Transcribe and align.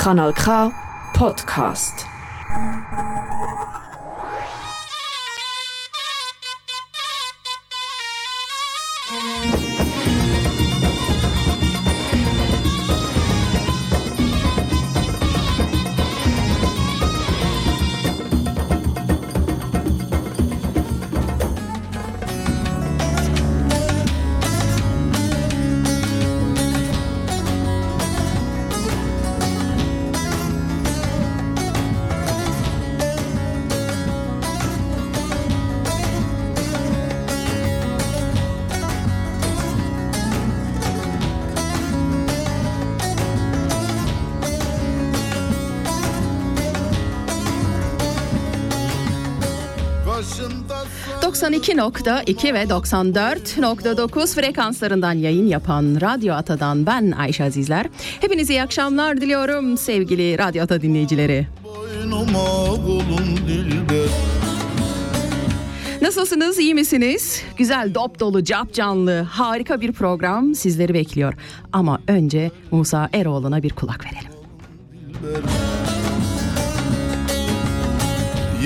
Kanal 0.00 0.32
K 0.32 0.72
Podcast. 1.12 2.06
92.2 51.60 52.54
ve 52.54 52.62
94.9 52.62 54.34
frekanslarından 54.34 55.12
yayın 55.12 55.46
yapan 55.46 55.98
Radyo 56.00 56.34
Ata'dan 56.34 56.86
ben 56.86 57.10
Ayşe 57.10 57.44
Azizler. 57.44 57.86
Hepinize 58.20 58.52
iyi 58.52 58.62
akşamlar 58.62 59.20
diliyorum 59.20 59.76
sevgili 59.78 60.38
Radyo 60.38 60.62
Ata 60.62 60.82
dinleyicileri. 60.82 61.46
Nasılsınız, 66.02 66.58
iyi 66.58 66.74
misiniz? 66.74 67.42
Güzel, 67.56 67.94
dop 67.94 68.20
dolu, 68.20 68.44
cap 68.44 68.74
canlı, 68.74 69.20
harika 69.20 69.80
bir 69.80 69.92
program 69.92 70.54
sizleri 70.54 70.94
bekliyor. 70.94 71.34
Ama 71.72 72.00
önce 72.08 72.50
Musa 72.70 73.08
Eroğlu'na 73.12 73.62
bir 73.62 73.70
kulak 73.70 74.04
verelim. 74.04 74.29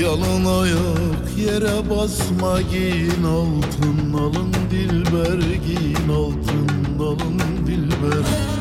Yalın 0.05 0.45
ayak 0.45 1.39
yere 1.39 1.91
basma 1.91 2.61
giyin 2.61 3.25
altın 3.25 4.13
alın 4.19 4.55
dilber 4.71 5.39
giyin 5.39 6.09
altın 6.09 6.99
alın 6.99 7.67
dilber 7.67 8.54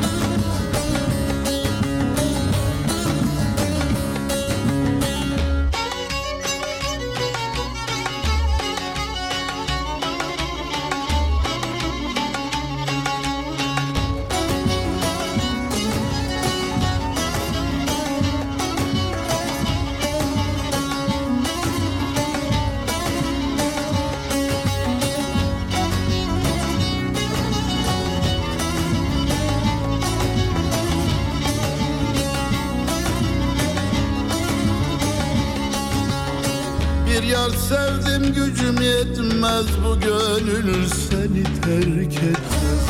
gönül 40.04 40.88
seni 40.88 41.44
terk 41.44 42.16
etmez. 42.16 42.84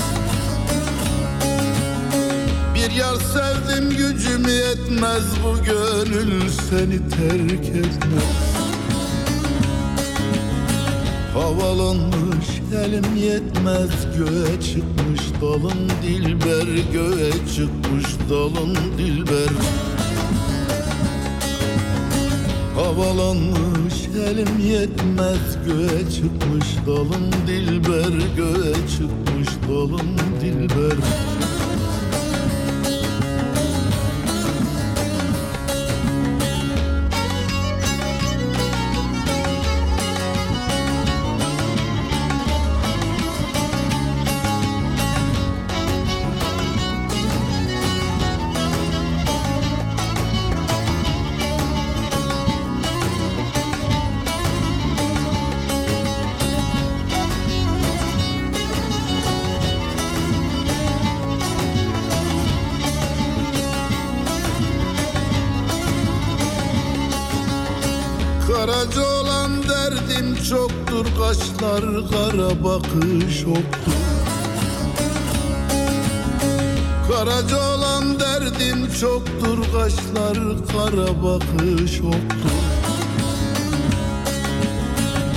Bir 2.74 2.90
yar 2.90 3.14
sevdim 3.14 3.90
gücüm 3.90 4.48
yetmez 4.48 5.22
bu 5.44 5.64
gönül 5.64 6.48
seni 6.70 7.08
terk 7.08 7.66
etmez. 7.68 8.54
Havalanmış 11.34 12.48
elim 12.84 13.16
yetmez 13.16 13.90
göğe 14.18 14.60
çıkmış 14.60 15.20
dalın 15.42 15.90
dilber 16.02 16.92
göğe 16.92 17.30
çıkmış 17.30 18.06
dalın 18.30 18.76
dilber 18.98 19.50
Havalanmış 22.84 23.94
elim 24.28 24.58
yetmez 24.70 25.58
göğe 25.66 26.10
çıkmış. 26.10 26.66
Dalım 26.86 27.30
dilber 27.46 28.12
göğe 28.36 28.74
çıkmış. 28.74 29.48
Dalım 29.68 30.16
dilber 30.40 30.96
bakış 72.64 73.44
oktu 73.46 73.90
Karaca 77.08 77.56
olan 77.56 78.20
derdim 78.20 78.92
çoktur 79.00 79.58
kaşlar 79.72 80.38
kara 80.72 81.22
bakış 81.22 82.00
oktu 82.00 82.48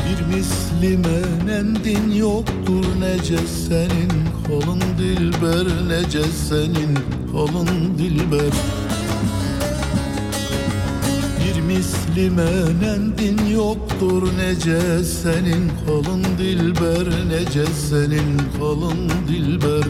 Bir 0.05 0.35
mislime 0.35 1.21
nendin 1.45 2.11
yoktur 2.11 2.85
nece 2.99 3.37
senin 3.67 4.11
kolun 4.47 4.81
dilber 4.97 5.87
nece 5.87 6.23
senin 6.23 6.99
kolun 7.31 7.97
dilber 7.97 8.51
mislime 11.67 12.49
nendin 12.81 13.45
yoktur 13.45 14.23
nece 14.37 15.03
senin 15.03 15.71
kolun 15.85 16.23
dilber 16.39 17.07
nece 17.29 17.65
senin 17.65 18.41
kolun 18.59 19.09
dilber 19.27 19.83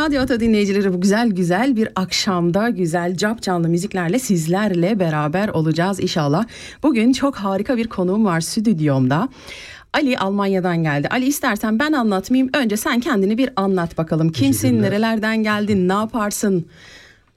Radyo 0.00 0.22
Ata 0.22 0.40
dinleyicileri 0.40 0.92
bu 0.92 1.00
güzel 1.00 1.28
güzel 1.28 1.76
bir 1.76 1.88
akşamda 1.96 2.68
güzel 2.68 3.16
cap 3.16 3.42
canlı 3.42 3.68
müziklerle 3.68 4.18
sizlerle 4.18 5.00
beraber 5.00 5.48
olacağız 5.48 6.00
inşallah. 6.00 6.46
Bugün 6.82 7.12
çok 7.12 7.36
harika 7.36 7.76
bir 7.76 7.88
konuğum 7.88 8.24
var 8.24 8.40
stüdyomda. 8.40 9.28
Ali 9.92 10.18
Almanya'dan 10.18 10.82
geldi. 10.82 11.08
Ali 11.08 11.26
istersen 11.26 11.78
ben 11.78 11.92
anlatmayayım. 11.92 12.50
Önce 12.54 12.76
sen 12.76 13.00
kendini 13.00 13.38
bir 13.38 13.50
anlat 13.56 13.98
bakalım. 13.98 14.32
Kimsin, 14.32 14.82
nerelerden 14.82 15.42
geldin, 15.42 15.88
ne 15.88 15.92
yaparsın? 15.92 16.66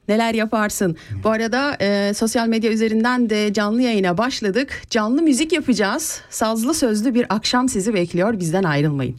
Neler 0.08 0.34
yaparsın? 0.34 0.96
Bu 1.24 1.30
arada 1.30 1.78
e, 1.82 2.14
sosyal 2.14 2.48
medya 2.48 2.72
üzerinden 2.72 3.30
de 3.30 3.54
canlı 3.54 3.82
yayına 3.82 4.18
başladık. 4.18 4.82
Canlı 4.90 5.22
müzik 5.22 5.54
yapacağız. 5.54 6.22
Sazlı 6.30 6.74
sözlü 6.74 7.14
bir 7.14 7.36
akşam 7.36 7.70
sizi 7.70 7.94
bekliyor. 7.94 8.40
Bizden 8.40 8.64
ayrılmayın. 8.64 9.16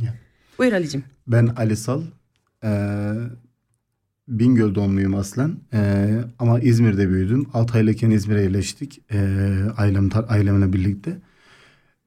Ya. 0.00 0.14
Buyur 0.58 0.72
Ali'cim. 0.72 1.04
Ben 1.26 1.46
Ali 1.56 1.76
Sal. 1.76 2.02
Ee, 2.64 3.12
Bingöl 4.28 4.74
doğumluyum 4.74 5.14
aslen. 5.14 5.52
Ee, 5.74 6.08
ama 6.38 6.60
İzmir'de 6.60 7.08
büyüdüm. 7.08 7.46
6 7.54 7.78
aylıkken 7.78 8.10
İzmir'e 8.10 8.42
yerleştik. 8.42 9.00
Ee, 9.12 9.18
ailem, 9.76 10.08
ailemle 10.28 10.72
birlikte. 10.72 11.16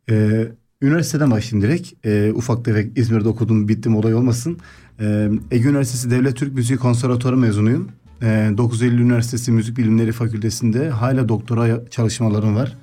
Ee, 0.10 0.48
üniversiteden 0.82 1.32
başlayayım 1.32 1.70
direkt. 1.70 2.06
E, 2.06 2.32
ufak 2.36 2.66
tefek 2.66 2.98
İzmir'de 2.98 3.28
okudum 3.30 3.68
bittim 3.68 3.96
olay 3.96 4.14
olmasın. 4.14 4.58
E, 5.00 5.30
Ege 5.52 5.70
Üniversitesi 5.70 6.12
Devlet 6.12 6.38
Türk 6.38 6.54
Müziği 6.54 6.80
Konservatuarı 6.80 7.38
mezunuyum. 7.38 7.90
E, 8.22 8.52
9 8.58 8.82
Eylül 8.84 9.00
Üniversitesi 9.00 9.52
Müzik 9.52 9.78
Bilimleri 9.78 10.12
Fakültesinde 10.12 10.90
hala 10.90 11.30
doktora 11.30 11.90
çalışmalarım 11.90 12.56
var. 12.56 12.78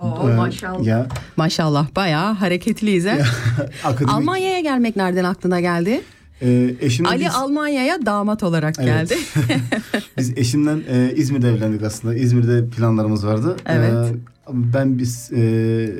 Oo, 0.00 0.30
E, 0.30 0.34
maşallah. 0.36 0.84
Ya, 0.84 1.06
Maşallah 1.36 1.86
bayağı 1.96 2.32
hareketliyiz. 2.34 3.04
he? 3.04 3.22
akademik. 3.84 4.14
Almanya'ya 4.14 4.60
gelmek 4.60 4.96
nereden 4.96 5.24
aklına 5.24 5.60
geldi? 5.60 6.00
E, 6.42 6.74
eşimle 6.80 7.08
Ali 7.08 7.20
biz- 7.20 7.34
Almanya'ya 7.34 8.06
damat 8.06 8.42
olarak 8.42 8.74
Evet. 8.78 8.86
geldi. 8.86 9.14
Biz 10.18 10.32
eşimden 10.38 10.82
e, 10.90 11.12
İzmir'de 11.16 11.48
evlendik 11.48 11.82
aslında. 11.82 12.14
İzmir'de 12.14 12.66
planlarımız 12.68 13.26
vardı. 13.26 13.56
Evet. 13.66 13.92
E, 13.92 14.12
ben 14.52 14.98
biz 14.98 15.30
e, 15.32 15.90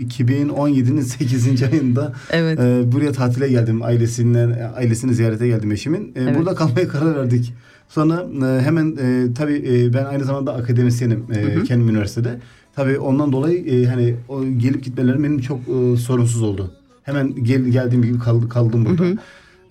2017'nin 0.00 1.00
8. 1.00 1.62
ayında 1.62 2.12
evet. 2.30 2.60
e, 2.60 2.92
buraya 2.92 3.12
tatile 3.12 3.48
geldim. 3.48 3.82
Ailesinden 3.82 4.72
ailesini 4.76 5.14
ziyarete 5.14 5.46
geldim 5.48 5.72
eşimin. 5.72 6.12
E, 6.16 6.20
Evet. 6.22 6.38
Burada 6.38 6.54
kalmaya 6.54 6.88
karar 6.88 7.16
verdik. 7.16 7.52
Sonra 7.88 8.26
e, 8.46 8.62
hemen 8.62 8.96
e, 9.02 9.34
tabii 9.34 9.64
e, 9.68 9.92
ben 9.94 10.04
aynı 10.04 10.24
zamanda 10.24 10.54
akademisyenim 10.54 11.24
e, 11.34 11.64
kendim 11.64 11.88
üniversitede. 11.88 12.38
Tabii 12.76 12.98
ondan 12.98 13.32
dolayı 13.32 13.66
e, 13.66 13.86
hani 13.86 14.14
o 14.28 14.44
gelip 14.44 14.84
gitmelerim 14.84 15.24
benim 15.24 15.38
çok 15.40 15.60
e, 15.60 15.96
sorunsuz 15.96 16.42
oldu. 16.42 16.72
Hemen 17.02 17.34
gel, 17.44 17.60
geldiğim 17.64 18.02
gibi 18.02 18.18
kaldı, 18.18 18.48
kaldım 18.48 18.84
burada. 18.84 19.04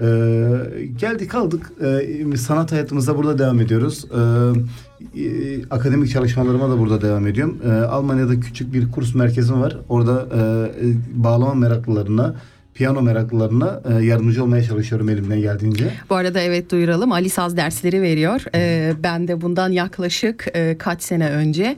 Ee, 0.03 0.85
geldik 0.99 1.31
kaldık. 1.31 1.71
Ee, 1.83 2.37
sanat 2.37 2.71
hayatımızda 2.71 3.17
burada 3.17 3.39
devam 3.39 3.59
ediyoruz. 3.59 4.05
Ee, 5.15 5.21
e, 5.21 5.65
akademik 5.69 6.09
çalışmalarıma 6.09 6.69
da 6.69 6.79
burada 6.79 7.01
devam 7.01 7.27
ediyorum. 7.27 7.57
Ee, 7.65 7.71
Almanya'da 7.71 8.39
küçük 8.39 8.73
bir 8.73 8.91
kurs 8.91 9.15
merkezim 9.15 9.61
var. 9.61 9.77
Orada 9.89 10.27
e, 10.35 10.41
bağlama 11.23 11.53
meraklılarına 11.53 12.35
piyano 12.73 13.01
meraklılarına 13.01 13.81
e, 13.89 14.05
yardımcı 14.05 14.43
olmaya 14.43 14.63
çalışıyorum 14.63 15.09
elimden 15.09 15.41
geldiğince. 15.41 15.91
Bu 16.09 16.15
arada 16.15 16.39
evet 16.39 16.71
duyuralım. 16.71 17.11
Ali 17.11 17.29
Saz 17.29 17.57
dersleri 17.57 18.01
veriyor. 18.01 18.43
Ee, 18.55 18.93
ben 19.03 19.27
de 19.27 19.41
bundan 19.41 19.69
yaklaşık 19.69 20.47
e, 20.53 20.77
kaç 20.77 21.03
sene 21.03 21.29
önce 21.29 21.77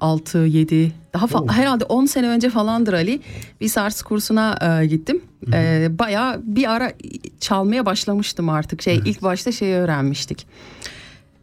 6 0.00 0.38
7 0.38 0.92
daha 1.14 1.26
fa- 1.26 1.52
herhalde 1.52 1.84
10 1.84 2.06
sene 2.06 2.28
önce 2.28 2.50
falandır 2.50 2.92
Ali. 2.92 3.20
Bir 3.60 3.68
sars 3.68 4.02
kursuna 4.02 4.78
e, 4.82 4.86
gittim. 4.86 5.22
E, 5.52 5.88
bayağı 5.98 6.40
bir 6.44 6.70
ara 6.72 6.92
çalmaya 7.40 7.86
başlamıştım 7.86 8.48
artık. 8.48 8.82
Şey 8.82 9.00
ilk 9.04 9.22
başta 9.22 9.52
şeyi 9.52 9.74
öğrenmiştik. 9.74 10.46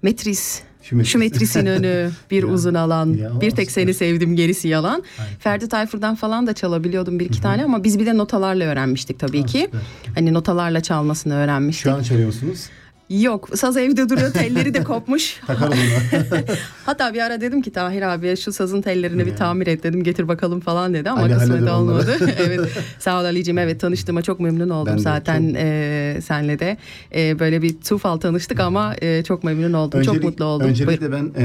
Metris 0.01 0.61
Şu 0.83 0.95
metris. 0.95 1.11
şu 1.11 1.19
metrisin 1.19 1.65
önü 1.65 2.09
bir 2.31 2.43
Ya, 2.47 2.49
uzun 2.49 2.73
alan 2.73 3.13
ya, 3.13 3.41
bir 3.41 3.51
tek 3.51 3.71
seni 3.71 3.93
sevdim 3.93 4.35
gerisi 4.35 4.67
yalan. 4.67 5.03
Aynen. 5.19 5.33
Ferdi 5.39 5.69
Tayfur'dan 5.69 6.15
falan 6.15 6.47
da 6.47 6.53
çalabiliyordum 6.53 7.19
bir 7.19 7.25
iki 7.25 7.41
tane 7.41 7.63
ama 7.63 7.83
biz 7.83 7.99
bir 7.99 8.05
de 8.05 8.17
notalarla 8.17 8.63
öğrenmiştik 8.65 9.19
tabii 9.19 9.41
Ah, 9.43 9.47
ki. 9.47 9.61
süper. 9.65 9.81
Hani 10.15 10.33
notalarla 10.33 10.81
çalmasını 10.81 11.35
öğrenmiştik. 11.35 11.83
şu 11.83 11.93
an 11.93 12.03
çalıyor 12.03 12.27
musunuz? 12.27 12.69
Yok 13.09 13.49
saz 13.55 13.77
evde 13.77 14.09
duruyor 14.09 14.31
telleri 14.33 14.73
de 14.73 14.83
kopmuş. 14.83 15.39
Takarız 15.47 15.73
onu. 15.73 16.39
Hatta 16.85 17.13
bir 17.13 17.19
ara 17.21 17.41
dedim 17.41 17.61
ki 17.61 17.71
Tahir 17.71 18.01
abi 18.01 18.37
şu 18.37 18.51
sazın 18.53 18.81
tellerini 18.81 19.25
bir 19.25 19.31
Ya. 19.31 19.35
tamir 19.35 19.67
et 19.67 19.83
dedim 19.83 20.03
getir 20.03 20.27
bakalım 20.27 20.59
falan 20.59 20.93
dedi 20.93 21.09
ama 21.09 21.21
Ali 21.21 21.33
kısmet 21.33 21.69
olmadı. 21.69 22.17
evet 22.39 22.61
sağ 22.99 23.19
ol 23.21 23.25
Ali'cim 23.25 23.57
evet 23.57 23.79
tanıştığıma 23.81 24.21
çok 24.21 24.39
memnun 24.39 24.69
oldum 24.69 24.93
Ben 24.93 24.97
zaten 24.97 25.47
çok- 25.47 25.57
e, 25.59 26.17
senle 26.25 26.59
de. 26.59 26.77
E, 27.15 27.39
böyle 27.39 27.61
bir 27.61 27.77
tufal 27.77 28.17
tanıştık 28.17 28.59
ama 28.59 28.95
e, 29.01 29.23
çok 29.23 29.43
memnun 29.43 29.73
oldum 29.73 30.01
çok 30.01 30.15
Öncelik- 30.15 30.23
mutlu 30.25 30.45
oldum. 30.45 30.67
Öncelikle 30.67 31.11
ben 31.11 31.31
e, 31.37 31.43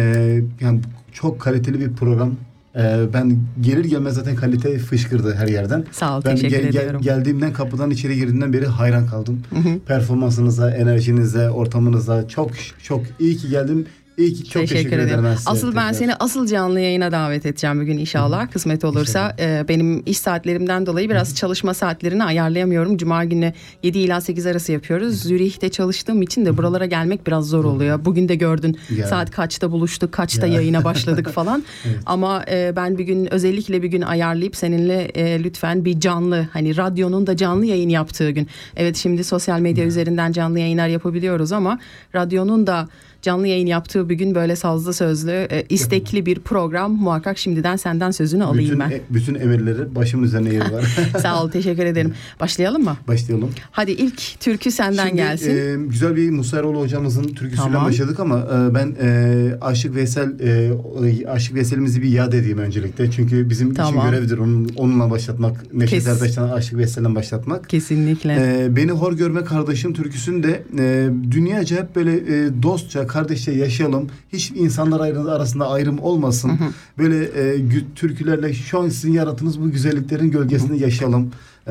yani 0.60 0.80
çok 1.12 1.40
kaliteli 1.40 1.80
bir 1.80 1.92
program. 1.92 2.34
E, 2.76 3.12
ben 3.14 3.38
gelir 3.61 3.84
gelmez 3.84 4.14
zaten 4.14 4.37
kalite 4.37 4.78
fışkırdı 4.78 5.34
her 5.34 5.49
yerden. 5.49 5.84
Sağ 5.93 6.19
ol 6.19 6.22
Ben 6.25 6.34
teşekkür 6.37 6.56
gel- 6.56 6.70
gel- 6.70 6.81
ediyorum. 6.81 7.00
geldiğimden 7.02 7.52
kapıdan 7.52 7.90
içeri 7.90 8.14
girdiğimden 8.17 8.52
beri 8.52 8.67
hayran 8.67 9.06
kaldım. 9.06 9.40
Performansınıza, 9.87 10.70
enerjinize, 10.70 11.50
ortamınıza 11.50 12.28
çok 12.28 12.50
çok 12.82 13.00
iyi 13.19 13.37
ki 13.37 13.49
geldim. 13.49 13.87
İyi 14.20 14.34
ki 14.34 14.44
çok 14.44 14.62
teşekkür, 14.69 14.99
ederim. 14.99 15.25
ben 15.25 15.34
size 15.34 15.50
Asıl 15.50 15.67
ben 15.67 15.72
tekrar. 15.72 15.93
seni 15.93 16.14
asıl 16.14 16.46
canlı 16.46 16.81
yayına 16.81 17.12
davet 17.12 17.46
edeceğim 17.46 17.81
bugün 17.81 17.99
inşallah. 17.99 18.50
Kısmet 18.52 18.84
olursa 18.84 19.37
Ee, 19.40 19.64
benim 19.69 20.02
iş 20.06 20.19
saatlerimden 20.19 20.87
dolayı 20.87 21.11
biraz 21.11 21.34
çalışma 21.34 21.75
saatlerini 21.75 22.25
ayarlayamıyorum. 22.25 22.96
Cuma 22.96 23.25
günü 23.25 23.52
7 23.82 23.99
ila 23.99 24.20
8 24.20 24.46
arası 24.46 24.72
yapıyoruz. 24.72 25.22
Zürih'te 25.22 25.69
çalıştığım 25.69 26.22
için 26.22 26.46
de 26.46 26.56
buralara 26.56 26.87
gelmek 26.87 27.26
biraz 27.26 27.46
zor 27.49 27.64
oluyor. 27.64 28.05
Bugün 28.05 28.28
de 28.28 28.34
gördün 28.34 28.76
Ya. 28.96 29.06
saat 29.06 29.31
kaçta 29.31 29.70
buluştuk, 29.72 30.12
kaçta 30.12 30.46
Ya. 30.46 30.55
yayına 30.55 30.84
başladık 30.90 31.28
falan. 31.28 31.62
Ama 32.06 32.44
e, 32.50 32.72
ben 32.76 32.99
bir 32.99 33.05
gün 33.05 33.32
özellikle 33.34 33.82
bir 33.82 33.88
gün 33.88 34.02
ayarlayıp 34.02 34.56
seninle 34.56 35.02
e, 35.02 35.44
lütfen 35.44 35.84
bir 35.84 36.00
canlı 36.00 36.49
hani 36.52 36.76
radyonun 36.76 37.26
da 37.26 37.37
canlı 37.37 37.67
yayın 37.67 37.88
yaptığı 37.88 38.31
gün. 38.31 38.46
Evet 38.76 38.96
şimdi 38.96 39.25
sosyal 39.25 39.61
medya 39.61 39.84
üzerinden 39.84 40.32
canlı 40.32 40.58
yayınlar 40.58 40.88
yapabiliyoruz 40.88 41.52
ama 41.52 41.78
radyonun 42.14 42.67
da 42.67 42.88
canlı 43.22 43.46
yayın 43.46 43.67
yaptığı 43.67 44.08
bir 44.08 44.14
gün 44.14 44.34
böyle 44.34 44.56
sazlı 44.56 44.94
sözlü 44.94 45.31
e, 45.31 45.64
istekli 45.69 46.26
bir 46.26 46.38
program 46.40 46.93
muhakkak 46.93 47.38
şimdiden 47.38 47.76
senden 47.76 48.11
sözünü 48.11 48.44
alayım 48.44 48.64
bütün, 48.64 48.81
ben. 48.81 48.90
e- 48.90 49.00
bütün 49.11 49.34
emirleri 49.34 49.94
başımın 49.94 50.25
üzerine 50.25 50.61
var. 50.61 50.96
Sağ 51.22 51.43
ol 51.44 51.50
teşekkür 51.50 51.84
ederim. 51.87 52.14
Başlayalım 52.40 52.84
mı? 52.84 52.96
Başlayalım. 53.08 53.50
Hadi 53.70 53.90
ilk 53.90 54.40
türkü 54.40 54.70
senden 54.70 55.06
Şimdi, 55.06 55.17
gelsin. 55.17 55.50
e, 55.50 55.87
güzel 55.88 56.17
bir 56.17 56.31
Musa 56.31 56.58
Eroğlu 56.58 56.81
hocamızın 56.81 57.22
türküsüyle 57.22 57.56
Tamam. 57.56 57.84
başladık 57.84 58.20
ama 58.20 58.38
e, 58.38 58.75
ben 58.75 58.96
e, 59.02 59.55
Aşık 59.61 59.94
Veysel 59.94 60.40
e, 60.40 61.28
Aşık 61.28 61.55
Veysel'imizi 61.55 62.02
bir 62.02 62.08
yad 62.08 62.32
edeyim 62.32 62.58
öncelikle. 62.58 63.11
Çünkü 63.11 63.50
bizim 63.50 63.75
Tamam. 63.75 63.94
için 63.94 64.11
görevdir 64.11 64.38
onun, 64.38 64.69
onunla 64.76 65.11
başlatmak. 65.11 65.75
Neşet 65.75 65.90
Kes. 65.90 66.06
Ertaş'tan 66.06 66.49
Aşık 66.49 66.78
Veysel'den 66.78 67.14
başlatmak. 67.14 67.69
Kesinlikle. 67.69 68.32
Ee, 68.32 68.76
Beni 68.76 68.90
Hor 68.90 69.12
Görme 69.12 69.44
Kardeşim 69.44 69.93
türküsünde 69.94 70.62
e, 70.78 71.08
dünyaca 71.31 71.76
hep 71.82 71.96
böyle 71.96 72.17
e, 72.17 72.62
dostça, 72.62 73.06
kardeşçe 73.10 73.52
yaşayalım. 73.52 74.10
Hiç 74.32 74.50
insanlar 74.50 75.00
arasında 75.14 75.68
ayrım 75.70 75.98
olmasın. 75.98 76.58
Böyle 76.98 77.24
e, 77.24 77.68
türkülerle 77.96 78.54
şu 78.54 78.78
an 78.80 78.88
sizin 78.88 79.12
yarattığınız 79.12 79.60
bu 79.60 79.70
güzelliklerin 79.70 80.30
gölgesinde 80.30 80.76
yaşayalım. 80.76 81.32
Ee, 81.66 81.70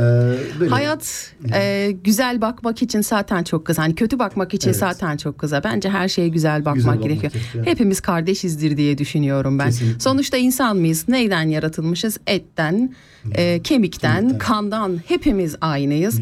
böyle. 0.60 0.70
Hayat 0.70 1.34
e, 1.54 1.92
güzel 2.04 2.42
bakmak 2.42 2.82
için 2.82 3.02
zaten 3.02 3.44
çok 3.44 3.66
kısa. 3.66 3.84
Hani 3.84 3.96
kötü 3.96 4.20
bakmak 4.20 4.54
için 4.54 4.70
Evet. 4.70 4.80
zaten 4.80 5.18
çok 5.18 5.38
kısa. 5.38 5.64
Bence 5.64 5.90
her 5.90 6.08
şeye 6.08 6.28
güzel 6.28 6.60
bakmak 6.60 6.76
Güzel 6.76 6.92
bakmak 6.92 7.04
gerekiyor. 7.04 7.32
gerekiyor. 7.34 7.66
Hepimiz 7.66 8.02
kardeşizdir 8.02 8.78
diye 8.78 8.98
düşünüyorum 8.98 9.60
ben. 9.60 9.66
Kesinlikle. 9.66 10.00
Sonuçta 10.00 10.38
insan 10.38 10.78
mıyız? 10.78 11.06
Neyden 11.08 11.42
yaratılmışız? 11.50 12.18
Etten, 12.28 12.94
e, 13.36 13.62
kemikten, 13.64 14.16
Kemikten. 14.20 14.38
kandan. 14.38 15.00
Hepimiz 15.08 15.56
aynıyız. 15.62 16.20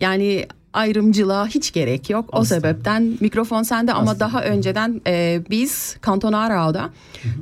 Yani 0.00 0.46
ayrımcılığa 0.72 1.46
hiç 1.46 1.72
gerek 1.72 2.10
yok. 2.10 2.30
O 2.32 2.38
Asla. 2.38 2.56
sebepten 2.56 3.12
mikrofon 3.20 3.62
sende 3.62 3.92
ama 3.92 4.10
Asla. 4.10 4.20
daha 4.20 4.42
önceden 4.44 5.00
e, 5.06 5.40
biz 5.50 5.96
Kanton 6.00 6.32
Arao'da 6.32 6.90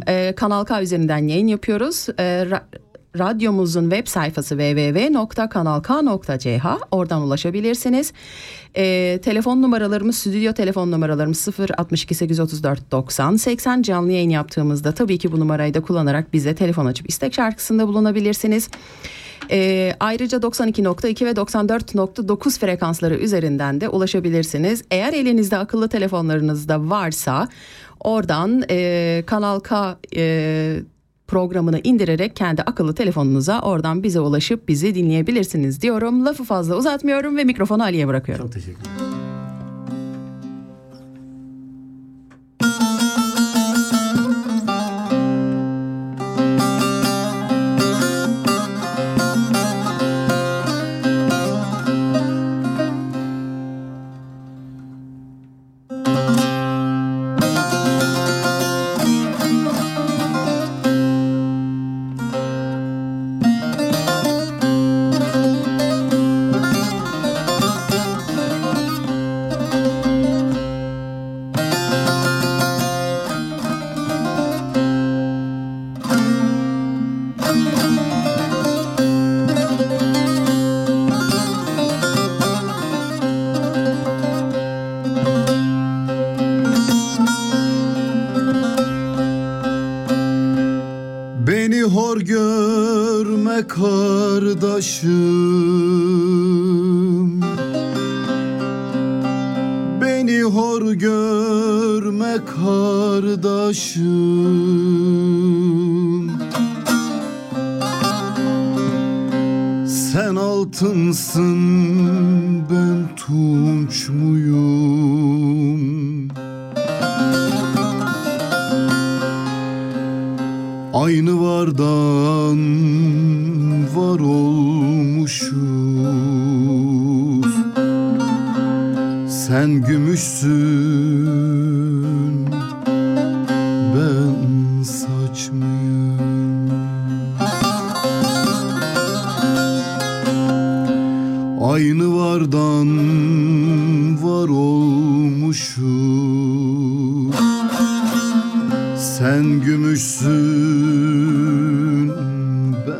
e, 0.08 0.32
Kanal 0.36 0.64
K 0.64 0.82
üzerinden 0.82 1.28
yayın 1.28 1.46
yapıyoruz. 1.46 2.06
E, 2.18 2.22
ra- 2.22 2.62
radyomuzun 3.18 3.90
web 3.90 4.06
sayfası 4.06 4.58
www.kanalk.ch 4.58 6.66
oradan 6.90 7.22
ulaşabilirsiniz. 7.22 8.12
E, 8.76 9.18
telefon 9.24 9.62
numaralarımız, 9.62 10.18
stüdyo 10.18 10.52
telefon 10.52 10.90
numaralarımız 10.90 11.38
0 11.38 11.70
62 11.78 12.14
834 12.14 12.92
90 12.92 13.36
80 13.36 13.82
canlı 13.82 14.12
yayın 14.12 14.30
yaptığımızda 14.30 14.92
tabii 14.92 15.18
ki 15.18 15.32
bu 15.32 15.40
numarayı 15.40 15.74
da 15.74 15.80
kullanarak 15.80 16.32
bize 16.32 16.54
telefon 16.54 16.86
açıp 16.86 17.08
istek 17.08 17.34
şarkısında 17.34 17.88
bulunabilirsiniz. 17.88 18.68
Ee, 19.50 19.94
ayrıca 20.00 20.38
92.2 20.38 21.26
ve 21.26 21.30
94.9 21.30 22.58
frekansları 22.58 23.14
üzerinden 23.14 23.80
de 23.80 23.88
ulaşabilirsiniz. 23.88 24.84
Eğer 24.90 25.12
elinizde 25.12 25.58
akıllı 25.58 25.88
telefonlarınızda 25.88 26.90
varsa 26.90 27.48
oradan 28.00 28.64
e, 28.70 29.22
Kanal 29.26 29.60
K 29.60 29.98
e, 30.16 30.80
programını 31.26 31.80
indirerek 31.84 32.36
kendi 32.36 32.62
akıllı 32.62 32.94
telefonunuza 32.94 33.60
oradan 33.60 34.02
bize 34.02 34.20
ulaşıp 34.20 34.68
bizi 34.68 34.94
dinleyebilirsiniz 34.94 35.82
diyorum. 35.82 36.26
Lafı 36.26 36.44
fazla 36.44 36.76
uzatmıyorum 36.76 37.36
ve 37.36 37.44
mikrofonu 37.44 37.82
Ali'ye 37.82 38.08
bırakıyorum. 38.08 38.44
Çok 38.44 38.52
teşekkür 38.52 38.80
ederim. 38.80 39.27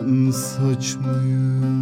Ben 0.08 1.77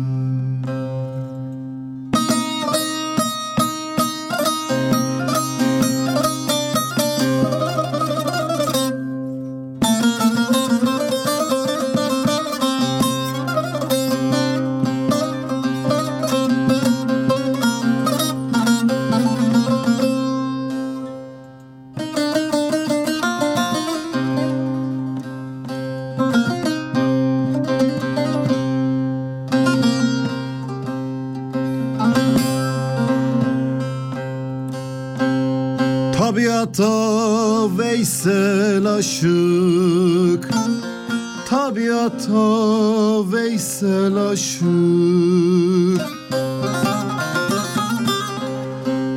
aşık 44.37 46.01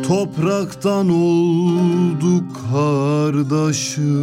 Topraktan 0.07 1.09
olduk 1.09 2.43
kardeşim 2.71 4.18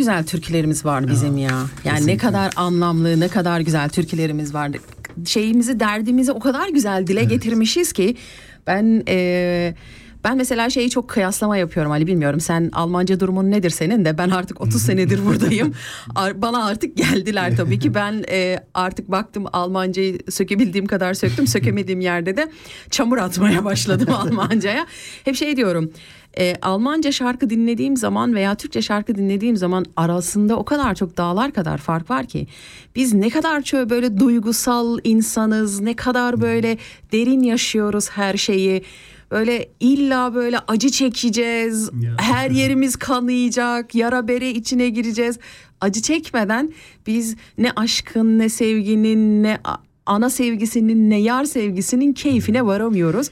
güzel 0.00 0.24
türkülerimiz 0.24 0.84
var 0.84 1.08
bizim 1.08 1.38
ya. 1.38 1.66
Yani 1.84 2.06
ne 2.06 2.16
kadar 2.16 2.52
anlamlı, 2.56 3.20
ne 3.20 3.28
kadar 3.28 3.60
güzel 3.60 3.88
türkülerimiz 3.88 4.54
var. 4.54 4.70
Şeyimizi, 5.24 5.80
derdimizi 5.80 6.32
o 6.32 6.40
kadar 6.40 6.68
güzel 6.68 7.06
dile 7.06 7.24
getirmişiz 7.24 7.92
ki 7.92 8.16
ben 8.66 9.02
e, 9.08 9.74
ben 10.24 10.36
mesela 10.36 10.70
şeyi 10.70 10.90
çok 10.90 11.08
kıyaslama 11.08 11.56
yapıyorum 11.56 11.92
Ali 11.92 12.06
bilmiyorum. 12.06 12.40
Sen 12.40 12.70
Almanca 12.72 13.20
durumun 13.20 13.50
nedir 13.50 13.70
senin 13.70 14.04
de 14.04 14.18
ben 14.18 14.30
artık 14.30 14.60
30 14.60 14.82
senedir 14.82 15.26
buradayım. 15.26 15.74
Bana 16.34 16.64
artık 16.64 16.96
geldiler 16.96 17.56
tabii 17.56 17.78
ki. 17.78 17.94
Ben 17.94 18.24
e, 18.30 18.60
artık 18.74 19.10
baktım 19.10 19.44
Almancayı 19.52 20.18
sökebildiğim 20.30 20.86
kadar 20.86 21.14
söktüm. 21.14 21.46
Sökemediğim 21.46 22.00
yerde 22.00 22.36
de 22.36 22.50
çamur 22.90 23.18
atmaya 23.18 23.64
başladım 23.64 24.14
Almancaya. 24.14 24.86
Hep 25.24 25.36
şey 25.36 25.56
diyorum. 25.56 25.92
E, 26.38 26.56
Almanca 26.62 27.12
şarkı 27.12 27.50
dinlediğim 27.50 27.96
zaman 27.96 28.34
veya 28.34 28.54
Türkçe 28.54 28.82
şarkı 28.82 29.14
dinlediğim 29.14 29.56
zaman 29.56 29.84
arasında 29.96 30.56
o 30.56 30.64
kadar 30.64 30.94
çok 30.94 31.16
dağlar 31.16 31.52
kadar 31.52 31.78
fark 31.78 32.10
var 32.10 32.26
ki 32.26 32.46
biz 32.94 33.14
ne 33.14 33.30
kadar 33.30 33.62
çok 33.62 33.90
böyle 33.90 34.18
duygusal 34.18 34.98
insanız, 35.04 35.80
ne 35.80 35.96
kadar 35.96 36.40
böyle 36.40 36.78
derin 37.12 37.42
yaşıyoruz 37.42 38.10
her 38.10 38.36
şeyi. 38.36 38.82
Böyle 39.30 39.68
illa 39.80 40.34
böyle 40.34 40.58
acı 40.68 40.90
çekeceğiz. 40.90 41.90
Ya. 42.00 42.14
Her 42.18 42.50
yerimiz 42.60 42.96
kanayacak. 42.96 43.94
Yara 43.94 44.28
bere 44.28 44.50
içine 44.50 44.88
gireceğiz. 44.88 45.38
Acı 45.80 46.02
çekmeden 46.02 46.72
biz 47.06 47.36
ne 47.58 47.70
aşkın 47.76 48.38
ne 48.38 48.48
sevginin 48.48 49.42
ne 49.42 49.58
ana 50.06 50.30
sevgisinin 50.30 51.10
ne 51.10 51.20
yar 51.20 51.44
sevgisinin 51.44 52.12
keyfine 52.12 52.66
varamıyoruz. 52.66 53.30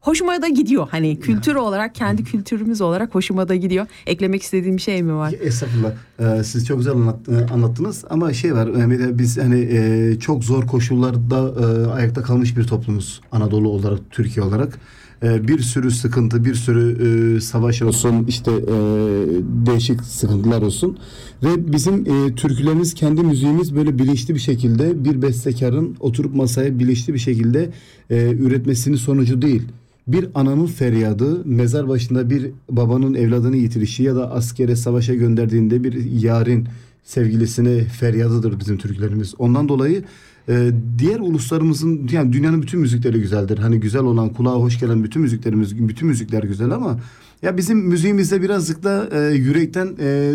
Hoşuma 0.00 0.42
da 0.42 0.48
gidiyor 0.48 0.88
hani 0.90 1.20
kültür 1.20 1.54
olarak 1.54 1.94
kendi 1.94 2.24
kültürümüz 2.24 2.80
olarak 2.80 3.14
hoşuma 3.14 3.48
da 3.48 3.54
gidiyor. 3.54 3.86
Eklemek 4.06 4.42
istediğim 4.42 4.76
bir 4.76 4.82
şey 4.82 5.02
mi 5.02 5.14
var? 5.14 5.34
Estağfurullah. 5.40 5.92
Ee, 6.20 6.44
siz 6.44 6.66
çok 6.66 6.78
güzel 6.78 6.92
anlat- 6.92 7.52
anlattınız 7.52 8.04
ama 8.10 8.32
şey 8.32 8.54
var 8.54 8.74
de 8.74 9.18
biz 9.18 9.38
hani 9.38 9.60
e, 9.60 10.14
çok 10.20 10.44
zor 10.44 10.66
koşullarda 10.66 11.38
e, 11.60 11.90
ayakta 11.90 12.22
kalmış 12.22 12.56
bir 12.56 12.64
toplumuz 12.64 13.20
Anadolu 13.32 13.68
olarak 13.68 13.98
Türkiye 14.10 14.46
olarak. 14.46 14.78
E, 15.22 15.48
bir 15.48 15.58
sürü 15.58 15.90
sıkıntı, 15.90 16.44
bir 16.44 16.54
sürü 16.54 17.36
e, 17.36 17.40
savaş 17.40 17.82
olsun, 17.82 18.24
işte 18.28 18.50
e, 18.52 18.76
değişik 19.66 20.00
sıkıntılar 20.00 20.62
olsun 20.62 20.98
ve 21.42 21.72
bizim 21.72 21.94
e, 21.94 22.34
türkülerimiz, 22.34 22.94
kendi 22.94 23.22
müziğimiz 23.22 23.74
böyle 23.74 23.98
bilinçli 23.98 24.34
bir 24.34 24.40
şekilde 24.40 25.04
bir 25.04 25.22
bestekarın 25.22 25.96
oturup 26.00 26.34
masaya 26.34 26.78
bilinçli 26.78 27.14
bir 27.14 27.18
şekilde 27.18 27.70
e, 28.10 28.30
üretmesinin 28.30 28.96
sonucu 28.96 29.42
değil 29.42 29.62
bir 30.08 30.28
ananın 30.34 30.66
feryadı, 30.66 31.44
mezar 31.44 31.88
başında 31.88 32.30
bir 32.30 32.50
babanın 32.70 33.14
evladını 33.14 33.56
yitirişi 33.56 34.02
ya 34.02 34.16
da 34.16 34.30
askere 34.30 34.76
savaşa 34.76 35.14
gönderdiğinde 35.14 35.84
bir 35.84 36.04
yarın 36.22 36.68
sevgilisine 37.04 37.84
feryadıdır 37.84 38.60
bizim 38.60 38.78
Türklerimiz. 38.78 39.34
Ondan 39.38 39.68
dolayı 39.68 40.04
e, 40.48 40.72
diğer 40.98 41.20
uluslarımızın 41.20 42.08
yani 42.12 42.32
dünyanın 42.32 42.62
bütün 42.62 42.80
müzikleri 42.80 43.20
güzeldir. 43.20 43.58
Hani 43.58 43.80
güzel 43.80 44.02
olan 44.02 44.28
kulağa 44.28 44.54
hoş 44.54 44.80
gelen 44.80 45.04
bütün 45.04 45.22
müziklerimiz 45.22 45.88
bütün 45.88 46.08
müzikler 46.08 46.42
güzel 46.42 46.70
ama 46.70 46.98
ya 47.42 47.56
bizim 47.56 47.78
müziğimizde 47.78 48.42
birazcık 48.42 48.82
da 48.82 49.08
e, 49.12 49.34
yürekten 49.34 49.86
e, 50.00 50.32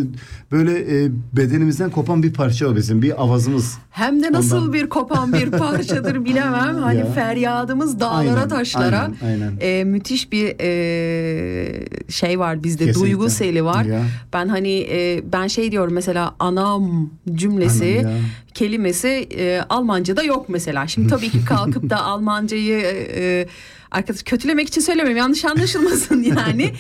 böyle 0.52 1.04
e, 1.06 1.10
bedenimizden 1.34 1.90
kopan 1.90 2.24
bir 2.24 2.34
parça 2.34 2.68
o 2.68 2.76
bizim 2.76 3.02
bir 3.02 3.24
avazımız. 3.24 3.78
Hem 3.92 4.24
de 4.24 4.32
nasıl 4.32 4.58
Ondan- 4.58 4.74
bir 4.74 4.90
kopan 4.90 5.34
bir 5.34 5.52
parçadır 5.60 6.26
bilemem. 6.26 6.76
Hani 6.78 7.00
Ya. 7.00 7.06
feryadımız 7.06 8.00
dağlara 8.00 8.18
Aynen, 8.40 8.48
taşlara. 8.50 9.02
aynen, 9.02 9.42
aynen. 9.42 9.54
Ee, 9.62 9.84
müthiş 9.84 10.32
bir 10.32 10.56
e, 10.60 11.86
şey 12.10 12.40
var 12.40 12.64
bizde 12.64 12.86
Kesinlikle. 12.86 13.12
duygu 13.12 13.30
seli 13.30 13.64
var. 13.66 13.84
Ya. 13.84 14.02
Ben 14.34 14.48
hani 14.48 14.80
e, 14.92 15.24
ben 15.34 15.48
şey 15.48 15.72
diyorum 15.72 15.94
mesela 15.94 16.36
anam 16.40 17.10
cümlesi 17.34 18.00
Anam 18.04 18.12
ya. 18.12 18.18
kelimesi 18.54 19.08
e, 19.38 19.62
Almanca'da 19.70 20.24
yok 20.24 20.46
mesela. 20.50 20.88
Şimdi 20.88 21.08
tabii 21.08 21.30
ki 21.30 21.46
kalkıp 21.46 21.90
da 21.90 22.02
Almancayı 22.04 22.80
e, 23.16 23.48
arkadaş 23.94 24.24
kötülemek 24.24 24.68
için 24.68 24.82
söylemiyorum 24.82 25.18
yanlış 25.18 25.46
anlaşılmasın 25.46 26.24
yani. 26.38 26.74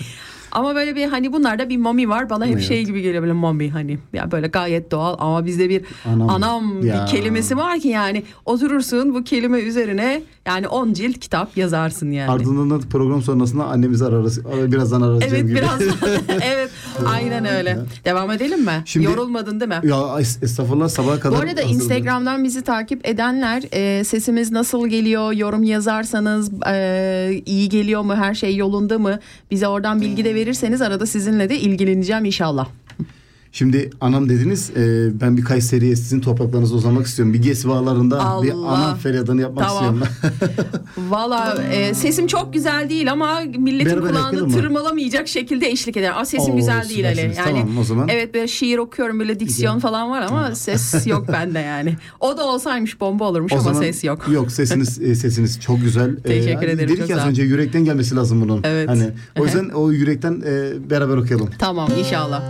Ama 0.51 0.75
böyle 0.75 0.95
bir 0.95 1.07
hani 1.07 1.33
bunlarda 1.33 1.69
bir 1.69 1.77
mami 1.77 2.09
var 2.09 2.29
bana 2.29 2.45
hep 2.45 2.53
Evet. 2.53 2.63
şey 2.63 2.83
gibi 2.85 3.01
geliyor 3.01 3.21
böyle 3.21 3.33
mami 3.33 3.69
hani 3.71 3.99
ya 4.13 4.31
böyle 4.31 4.47
gayet 4.47 4.91
doğal 4.91 5.15
ama 5.19 5.45
bizde 5.45 5.69
bir 5.69 5.81
Anam. 6.05 6.29
anam, 6.29 6.83
Ya. 6.85 7.05
bir 7.05 7.11
kelimesi 7.11 7.57
var 7.57 7.79
ki 7.79 7.87
yani 7.87 8.23
oturursun 8.45 9.15
bu 9.15 9.23
kelime 9.23 9.59
üzerine 9.59 10.21
Yani 10.47 10.67
10 10.67 10.93
cilt 10.93 11.19
kitap 11.19 11.57
yazarsın 11.57 12.11
yani. 12.11 12.31
Ardından 12.31 12.69
da 12.69 12.87
program 12.89 13.21
sonrasında 13.21 13.65
annemizi 13.65 14.05
ararız. 14.05 14.45
Birazdan 14.45 15.01
arayacağım 15.01 15.33
Evet 15.35 15.43
gibi. 15.47 15.55
biraz 15.55 15.81
evet 16.41 16.69
aynen 17.07 17.45
öyle. 17.45 17.77
Devam 18.05 18.31
edelim 18.31 18.63
mi? 18.65 18.81
Şimdi- 18.85 19.05
Yorulmadın 19.05 19.59
değil 19.59 19.69
mi? 19.69 19.79
Ya 19.83 19.95
es- 19.97 20.43
estağfurullah 20.45 20.89
sabaha 20.89 21.19
kadar. 21.19 21.37
Bu 21.37 21.41
arada. 21.43 21.61
Instagram'dan 21.61 22.43
bizi 22.43 22.61
takip 22.61 23.07
edenler 23.07 23.63
e, 23.71 24.03
sesimiz 24.03 24.51
nasıl 24.51 24.87
geliyor 24.87 25.31
yorum 25.31 25.63
yazarsanız 25.63 26.51
e, 26.67 27.41
iyi 27.45 27.69
geliyor 27.69 28.01
mu 28.01 28.15
her 28.15 28.33
şey 28.35 28.55
yolunda 28.55 28.99
mı 28.99 29.19
bize 29.51 29.67
oradan 29.67 30.01
bilgi 30.01 30.25
de 30.25 30.35
verirseniz 30.35 30.81
arada 30.81 31.05
sizinle 31.05 31.49
de 31.49 31.59
ilgileneceğim 31.59 32.25
inşallah. 32.25 32.67
Şimdi 33.55 33.89
anam 34.01 34.29
dediniz 34.29 34.71
e, 34.77 35.09
ben 35.21 35.37
bir 35.37 35.43
Kayseri'ye 35.43 35.95
sizin 35.95 36.19
topraklarınıza 36.21 36.75
uzanmak 36.75 37.05
istiyorum. 37.05 37.33
Bir 37.33 37.41
GES 37.41 37.67
bağlarında 37.67 38.15
bir 38.43 38.51
Allah. 38.51 38.67
ana 38.67 38.95
feryadını 38.95 39.41
yapmak 39.41 39.67
Tamam. 39.67 39.95
istiyorum. 39.95 40.15
Valla 41.09 41.63
e, 41.71 41.93
sesim 41.93 42.27
çok 42.27 42.53
güzel 42.53 42.89
değil 42.89 43.11
ama 43.11 43.39
milletin 43.57 43.91
Beraber 43.91 44.09
kulağını 44.09 44.51
tırmalamayacak 44.51 45.27
şekilde 45.27 45.69
eşlik 45.69 45.97
eder. 45.97 46.21
Aa, 46.21 46.25
sesim 46.25 46.53
Oo, 46.53 46.57
güzel 46.57 46.89
değil 46.89 47.07
Ali. 47.07 47.19
Yani 47.19 47.35
Tamam, 47.35 47.77
o 47.77 47.83
zaman. 47.83 48.07
evet 48.07 48.33
böyle 48.33 48.47
şiir 48.47 48.77
okuyorum 48.77 49.19
böyle 49.19 49.39
diksiyon 49.39 49.79
falan 49.79 50.09
var 50.09 50.21
ama 50.21 50.55
ses 50.55 51.07
yok 51.07 51.27
bende 51.33 51.59
yani. 51.59 51.95
O 52.19 52.37
da 52.37 52.45
olsaymış 52.47 52.99
bomba 52.99 53.23
olurmuş 53.23 53.53
O 53.53 53.55
ama 53.55 53.63
zaman 53.63 53.79
ses 53.81 54.03
yok. 54.03 54.25
Yok 54.31 54.51
sesiniz 54.51 55.01
e, 55.01 55.15
sesiniz 55.15 55.59
çok 55.59 55.81
güzel. 55.81 56.15
Teşekkür 56.23 56.67
ederim, 56.67 56.97
Dedik 56.97 57.09
ya 57.09 57.17
az 57.17 57.27
önce 57.27 57.43
yürekten 57.43 57.85
gelmesi 57.85 58.15
lazım 58.15 58.41
bunun. 58.41 58.61
Evet. 58.63 58.89
Hani 58.89 59.09
o 59.39 59.45
yüzden 59.45 59.69
o 59.69 59.91
yürekten 59.91 60.43
e, 60.45 60.71
beraber 60.89 61.17
okuyalım. 61.17 61.49
Tamam 61.59 61.89
inşallah. 61.99 62.43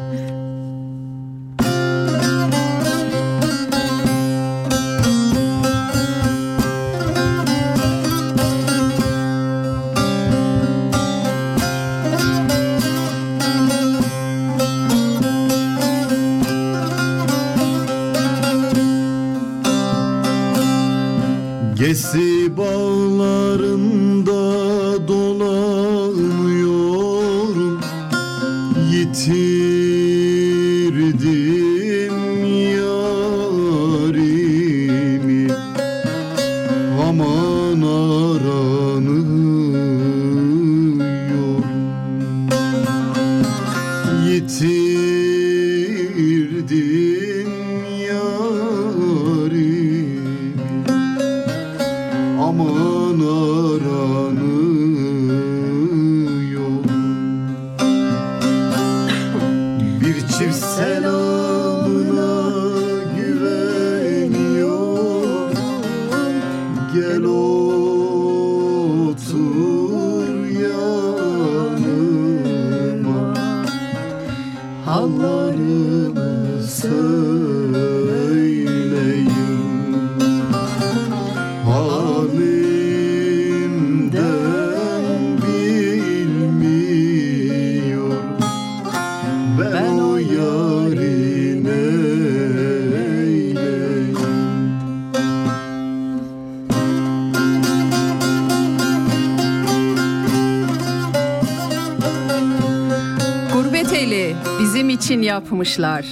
İçin 105.64 105.84
yapmışlar. 105.84 106.06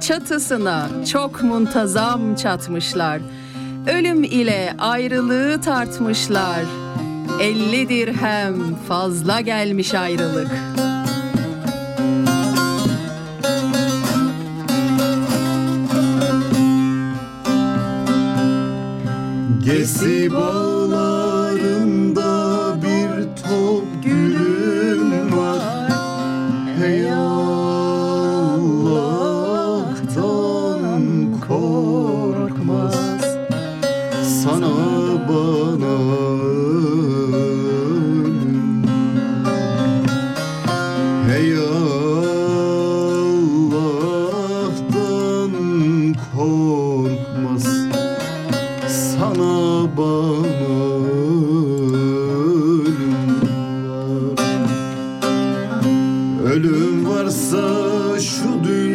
Çatısına 0.00 0.88
çok 1.12 1.42
muntazam 1.42 2.34
çatmışlar. 2.34 3.20
Ölüm 3.86 4.24
ile 4.24 4.74
ayrılığı 4.78 5.60
tartmışlar. 5.60 6.64
Elli 7.40 7.88
dirhem 7.88 8.74
fazla 8.88 9.40
gelmiş 9.40 9.94
ayrılık. 9.94 10.50
Gesi 19.64 20.32
bağlarında 20.34 20.67
varsa 57.28 58.20
şu 58.20 58.64
dünyada 58.64 58.87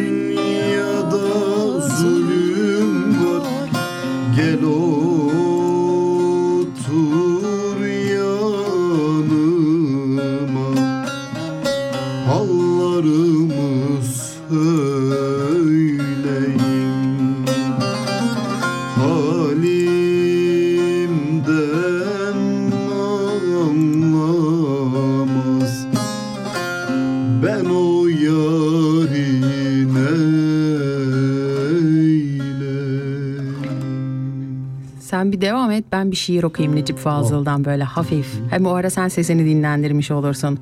ben 36.04 36.10
bir 36.10 36.16
şiir 36.16 36.42
okuyayım 36.42 36.76
Necip 36.76 36.98
Fazıl'dan 36.98 37.64
böyle 37.64 37.84
hafif. 37.84 38.26
Hem 38.50 38.66
o 38.66 38.70
ara 38.70 38.90
sen 38.90 39.08
sesini 39.08 39.44
dinlendirmiş 39.44 40.10
olursun. 40.10 40.58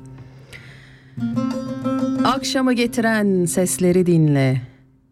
Akşamı 2.25 2.73
getiren 2.73 3.45
sesleri 3.45 4.07
dinle. 4.07 4.63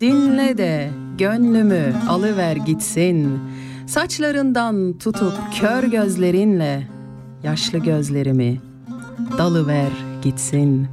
Dinle 0.00 0.58
de 0.58 0.90
gönlümü 1.18 1.94
alıver 2.08 2.56
gitsin. 2.56 3.38
Saçlarından 3.86 4.98
tutup 4.98 5.32
kör 5.60 5.84
gözlerinle 5.84 6.86
yaşlı 7.42 7.78
gözlerimi 7.78 8.60
dalıver 9.38 9.90
gitsin. 10.22 10.88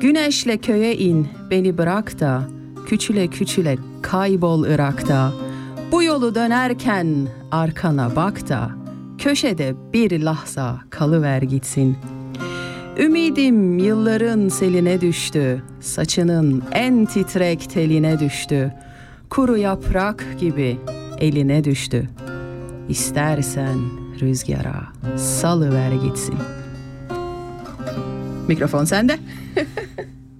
Güneşle 0.00 0.58
köye 0.58 0.96
in 0.96 1.28
beni 1.50 1.78
bırak 1.78 2.20
da 2.20 2.42
küçüle 2.86 3.26
küçüle 3.26 3.76
kaybol 4.02 4.66
Irak'ta. 4.66 5.45
Bu 5.92 6.02
yolu 6.02 6.34
dönerken 6.34 7.28
arkana 7.50 8.16
bak 8.16 8.48
da 8.48 8.70
köşede 9.18 9.74
bir 9.92 10.20
lahza 10.20 10.80
kalıver 10.90 11.42
gitsin. 11.42 11.96
Ümidim 12.98 13.78
yılların 13.78 14.48
seline 14.48 15.00
düştü, 15.00 15.62
saçının 15.80 16.62
en 16.72 17.06
titrek 17.06 17.70
teline 17.70 18.20
düştü. 18.20 18.74
Kuru 19.30 19.56
yaprak 19.56 20.26
gibi 20.40 20.78
eline 21.18 21.64
düştü. 21.64 22.08
İstersen 22.88 23.78
rüzgara 24.20 24.82
salıver 25.16 25.92
gitsin. 25.92 26.34
Mikrofon 28.48 28.84
sende. 28.84 29.18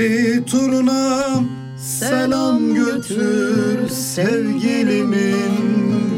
Telli 0.00 0.44
turuna 0.44 1.44
selam 1.76 2.74
götür 2.74 3.88
sevgilimin 3.88 5.52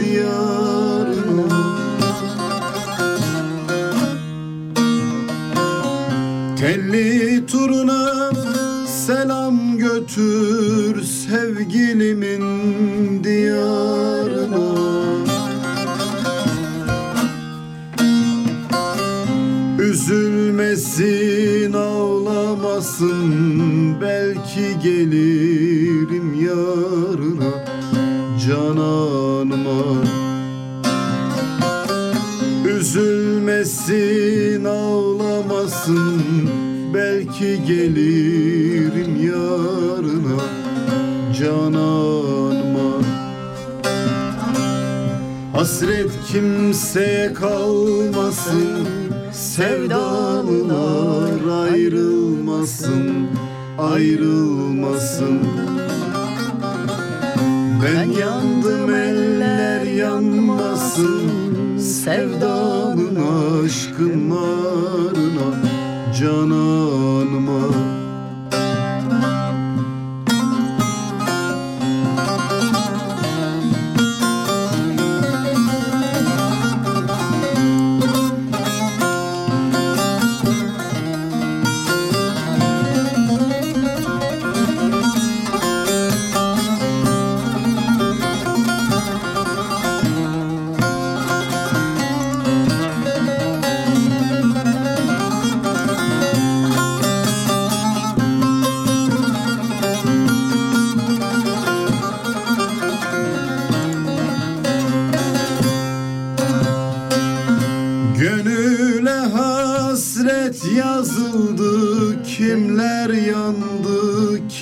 diyarına 0.01 0.72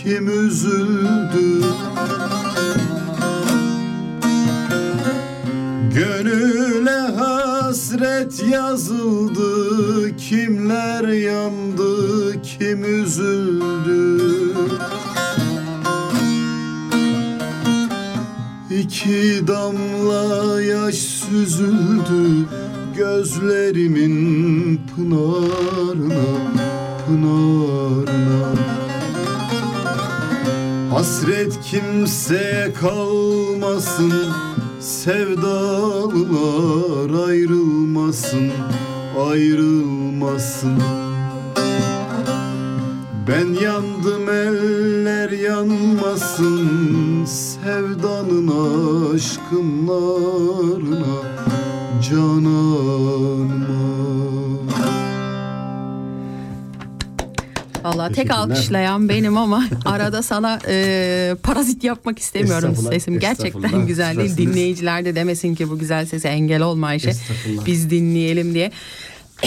kim 0.04 0.46
üzüldü? 0.46 1.64
Gönüle 5.94 6.90
hasret 6.90 8.42
yazıldı. 8.50 10.16
Kimler 10.16 11.08
yandı? 11.08 12.42
Kim 12.42 13.02
üzüldü? 13.02 14.22
İki 18.70 19.46
damla 19.48 20.62
yaş 20.62 20.94
süzüldü. 20.94 22.46
Gözlerimin 22.96 24.19
kimseye 31.70 32.72
kalmasın, 32.72 34.12
sevdalılar 34.80 36.10
ayrılmasın, 37.28 38.50
ayrılmasın. 39.30 40.82
Ben 43.28 43.46
yandım 43.62 44.28
eller 44.28 45.30
yanmasın 45.30 47.24
Sevdanın 47.24 48.48
aşkın 49.14 49.88
tek 58.12 58.30
alkışlayan 58.30 59.08
benim 59.08 59.36
ama 59.36 59.64
arada 59.84 60.22
sana 60.22 60.58
e, 60.68 61.36
parazit 61.42 61.84
yapmak 61.84 62.18
istemiyorum 62.18 62.76
sesim. 62.90 63.18
Gerçekten 63.18 63.86
güzel 63.86 64.16
değil. 64.16 64.36
Dinleyiciler 64.36 65.04
de 65.04 65.14
demesin 65.14 65.54
ki 65.54 65.70
bu 65.70 65.78
güzel 65.78 66.06
sese 66.06 66.28
engel 66.28 66.62
olma 66.62 66.86
Ayşe. 66.86 67.12
Biz 67.66 67.90
dinleyelim 67.90 68.54
diye. 68.54 68.72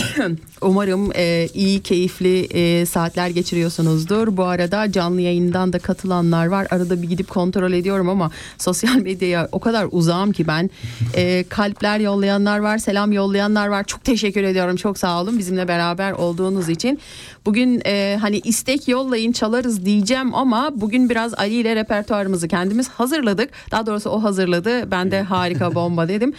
Umarım 0.62 1.12
e, 1.16 1.48
iyi, 1.54 1.80
keyifli 1.84 2.40
e, 2.40 2.86
saatler 2.86 3.30
geçiriyorsunuzdur. 3.30 4.38
Bu 4.38 4.44
arada 4.44 4.92
canlı 4.92 5.22
yayından 5.22 5.74
da 5.74 5.80
katılanlar 5.80 6.46
var. 6.46 6.68
Arada 6.70 7.02
bir 7.02 7.10
gidip 7.10 7.30
kontrol 7.30 7.74
ediyorum 7.74 8.10
ama 8.10 8.32
sosyal 8.58 8.96
medyaya 8.96 9.50
o 9.52 9.60
kadar 9.60 9.88
uzağım 9.92 10.32
ki 10.32 10.48
ben. 10.48 10.70
E, 11.16 11.46
kalpler 11.50 12.00
yollayanlar 12.00 12.60
var, 12.60 12.78
selam 12.78 13.12
yollayanlar 13.12 13.68
var. 13.68 13.84
Çok 13.84 14.04
teşekkür 14.04 14.44
ediyorum. 14.44 14.76
Çok 14.76 14.98
sağ 14.98 15.22
olun 15.22 15.40
bizimle 15.40 15.68
beraber 15.68 16.12
olduğunuz 16.12 16.70
için. 16.70 17.00
Bugün 17.46 17.82
e, 17.86 18.18
hani 18.22 18.40
istek 18.40 18.88
yollayın 18.88 19.32
çalarız 19.32 19.86
diyeceğim 19.86 20.36
ama 20.36 20.72
bugün 20.76 21.10
biraz 21.10 21.34
Ali 21.34 21.54
ile 21.54 21.76
repertuarımızı 21.76 22.48
kendimiz 22.48 22.90
hazırladık. 22.90 23.50
Daha 23.72 23.86
doğrusu 23.86 24.10
o 24.10 24.24
hazırladı. 24.24 24.92
Ben 24.92 25.12
de 25.12 25.22
harika 25.34 25.76
bomba 25.76 26.08
dedim. 26.08 26.34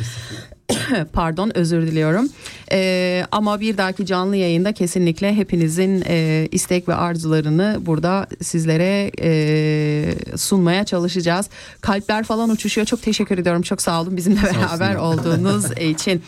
Pardon 1.13 1.51
özür 1.55 1.83
diliyorum. 1.83 2.29
Ee, 2.73 3.27
ama 3.33 3.61
bir 3.61 3.79
dahaki 3.79 4.07
canlı 4.07 4.37
yayında 4.37 4.73
kesinlikle 4.73 5.35
hepinizin 5.35 6.05
e, 6.09 6.49
istek 6.53 6.89
ve 6.89 6.95
arzularını 6.95 7.79
burada 7.81 8.27
sizlere 8.43 9.11
e, 9.21 10.37
sunmaya 10.37 10.85
çalışacağız. 10.85 11.47
Kalpler 11.81 12.25
falan 12.25 12.51
uçuşuyor. 12.51 12.87
Çok 12.87 13.03
teşekkür 13.03 13.39
ediyorum. 13.39 13.63
Çok 13.63 13.83
sağ 13.83 14.01
olun 14.01 14.17
bizimle 14.17 14.43
beraber 14.43 14.95
olduğunuz 14.95 15.65
için. 15.81 16.23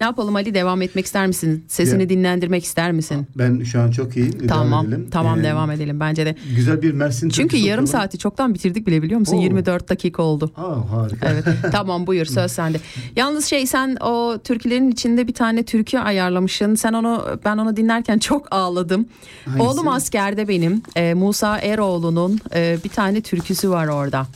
Ne 0.00 0.06
yapalım 0.06 0.36
Ali 0.36 0.54
devam 0.54 0.82
etmek 0.82 1.06
ister 1.06 1.26
misin? 1.26 1.64
Sesini 1.68 2.02
Ya- 2.02 2.08
dinlendirmek 2.08 2.64
ister 2.64 2.92
misin? 2.92 3.26
Ben 3.38 3.62
şu 3.64 3.80
an 3.80 3.90
çok 3.90 4.16
iyi. 4.16 4.32
Devam 4.32 4.48
Tamam. 4.48 4.86
edelim. 4.86 5.08
Tamam 5.10 5.40
Ee, 5.40 5.44
devam 5.44 5.70
edelim 5.70 6.00
bence 6.00 6.26
de. 6.26 6.36
Güzel 6.56 6.82
bir 6.82 6.92
Mersin 6.92 7.28
Çünkü 7.28 7.56
yarım 7.56 7.64
okuyalım. 7.66 7.86
saati 7.86 8.18
çoktan 8.18 8.54
bitirdik 8.54 8.86
bile 8.86 9.02
biliyor 9.02 9.20
musun? 9.20 9.36
Oo. 9.36 9.42
24 9.42 9.88
dakika 9.88 10.22
oldu. 10.22 10.50
Aa, 10.56 10.90
harika. 10.96 11.28
Evet 11.32 11.44
tamam 11.72 12.06
buyur 12.06 12.24
söz 12.26 12.52
sende. 12.52 12.78
Yalnız 13.16 13.44
şey 13.46 13.66
sen 13.66 13.96
o 14.00 14.38
türkülerin 14.44 14.90
içinde 14.90 15.28
bir 15.28 15.34
tane 15.34 15.62
türkü 15.62 15.98
ayarlamışsın. 15.98 16.74
Sen 16.74 16.92
onu 16.92 17.38
ben 17.44 17.56
onu 17.58 17.76
dinlerken 17.76 18.18
çok 18.18 18.54
ağladım. 18.54 19.06
Hangisi? 19.44 19.62
Oğlum 19.62 19.88
askerde 19.88 20.48
benim. 20.48 20.82
Ee, 20.96 21.14
Musa 21.14 21.58
Eroğlu'nun 21.58 22.40
e, 22.54 22.76
bir 22.84 22.88
tane 22.88 23.20
türküsü 23.20 23.70
var 23.70 23.86
orada. 23.86 24.26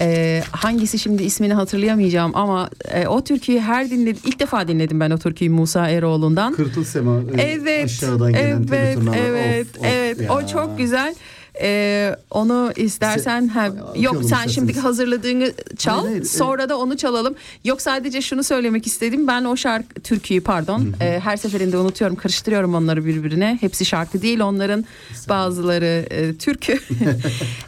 E, 0.00 0.42
hangisi 0.50 0.98
şimdi 0.98 1.22
ismini 1.22 1.54
hatırlayamayacağım 1.54 2.36
ama 2.36 2.70
e, 2.94 3.06
o 3.06 3.24
türküyü 3.24 3.60
her 3.60 3.90
dinledim. 3.90 4.22
ilk 4.24 4.40
defa 4.40 4.68
dinledim 4.68 5.00
ben 5.00 5.10
o 5.10 5.18
türküyü 5.18 5.50
Musa 5.50 5.88
Eroğlu'ndan. 5.88 6.54
Kırtıl 6.54 6.84
Sema 6.84 7.20
e, 7.36 7.42
Evet. 7.42 7.84
aşağıdan 7.84 8.32
gelen 8.32 8.66
evet, 8.72 9.06
evet, 9.12 9.66
Of, 9.76 9.80
of 9.80 9.86
evet. 9.86 10.20
ya. 10.20 10.34
O 10.34 10.46
çok 10.46 10.78
güzel. 10.78 11.14
Ee, 11.60 12.16
onu 12.30 12.72
istersen 12.76 13.48
ha, 13.48 13.68
Okuyalım 13.68 14.02
yok 14.02 14.24
sen 14.24 14.46
şimdi 14.46 14.78
hazırladığını 14.78 15.52
çal 15.76 16.00
Hayır, 16.00 16.08
hayır, 16.08 16.24
sonra 16.24 16.68
da 16.68 16.78
onu 16.78 16.96
çalalım. 16.96 17.34
Yok 17.64 17.82
sadece 17.82 18.22
şunu 18.22 18.44
söylemek 18.44 18.86
istedim 18.86 19.26
ben 19.26 19.44
o 19.44 19.56
şarkı 19.56 20.00
türküyü 20.00 20.40
pardon 20.40 20.94
e, 21.00 21.20
her 21.20 21.36
seferinde 21.36 21.76
unutuyorum 21.78 22.16
karıştırıyorum 22.16 22.74
onları 22.74 23.04
birbirine. 23.04 23.58
Hepsi 23.60 23.84
şarkı 23.84 24.22
değil 24.22 24.40
onların 24.40 24.84
bazıları 25.28 26.06
e, 26.10 26.34
türkü. 26.34 26.78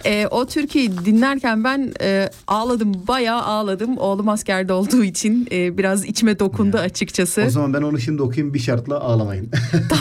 E, 0.05 0.27
o 0.31 0.47
türküyü 0.47 1.05
dinlerken 1.05 1.65
ben 1.65 1.93
e, 2.01 2.31
ağladım 2.47 2.93
bayağı 3.09 3.43
ağladım. 3.43 3.99
Oğlum 3.99 4.29
askerde 4.29 4.73
olduğu 4.73 5.05
için 5.05 5.49
e, 5.53 5.79
biraz 5.79 6.05
içime 6.05 6.39
dokundu 6.39 6.77
açıkçası. 6.77 7.45
O 7.47 7.51
zaman 7.51 7.75
ben 7.75 7.83
onu 7.83 8.01
şimdi 8.01 8.23
okuyayım 8.23 8.55
bir 8.55 8.59
şartla 8.59 9.01
ağlamayın. 9.01 9.51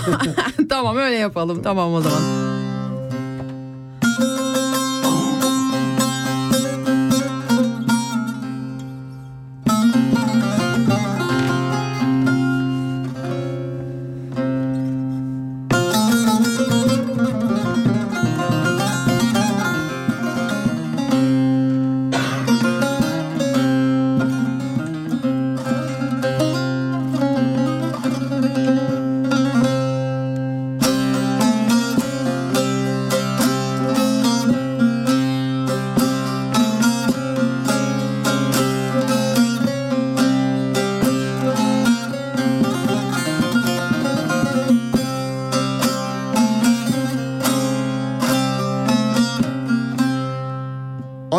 tamam 0.69 0.97
öyle 0.97 1.15
yapalım 1.15 1.63
tamam 1.63 1.93
o 1.93 2.01
zaman. 2.01 2.68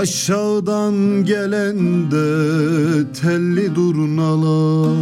Aşağıdan 0.01 1.25
gelen 1.25 2.11
de 2.11 3.13
telli 3.13 3.75
durnalar. 3.75 4.99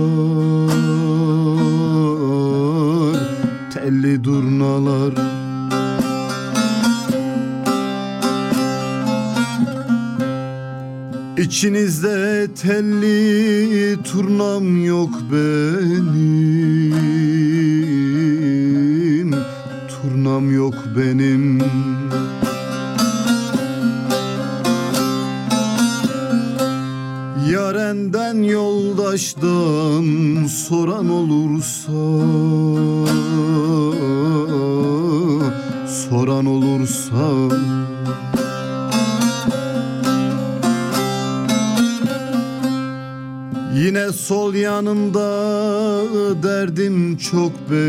Telli 3.74 4.24
durnalar. 4.24 5.12
İçinizde 11.38 12.48
telli 12.62 14.02
turnam 14.02 14.84
yok 14.84 15.10
benim 15.32 15.47
derdim 47.58 47.87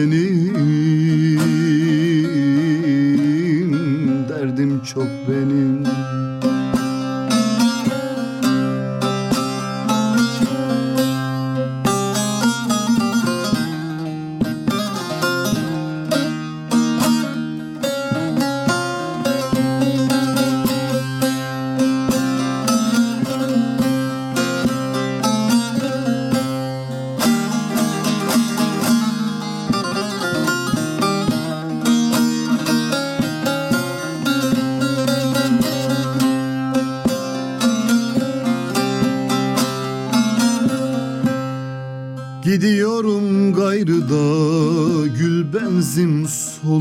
Gidiyorum 42.43 43.53
gayrıda 43.53 45.07
gül 45.19 45.53
benzim 45.53 46.27
soluk 46.27 46.79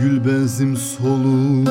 Gül 0.00 0.24
benzim 0.24 0.76
soluk. 0.76 1.68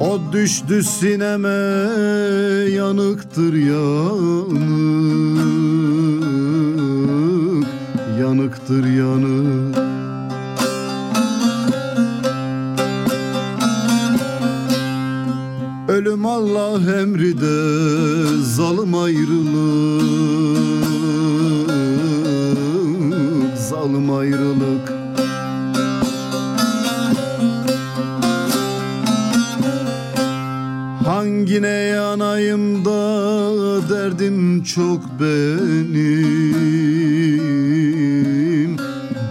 O 0.00 0.20
düştü 0.32 0.82
sineme 0.82 1.48
yanıktır 2.74 3.54
yanık 3.54 4.56
Yanıktır 8.20 8.84
yanık 8.84 9.75
Ölüm 16.06 16.26
Allah 16.26 17.00
emri 17.00 17.40
de 17.40 17.56
zalim 18.42 18.94
ayrılık 18.94 20.02
Zalim 23.58 24.10
ayrılık. 24.10 24.92
Hangine 31.04 31.68
yanayım 31.68 32.84
da 32.84 32.90
derdim 33.90 34.62
çok 34.62 35.00
benim 35.20 36.36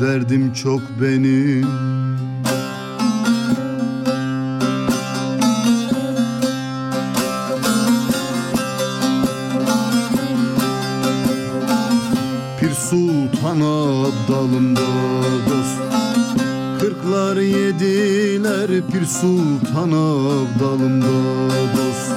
Derdim 0.01 0.53
çok 0.53 0.81
benim 1.01 1.67
yediler 18.67 18.81
Pir 18.91 19.05
Sultan 19.05 19.91
Abdalımda 19.91 21.07
dost. 21.77 22.11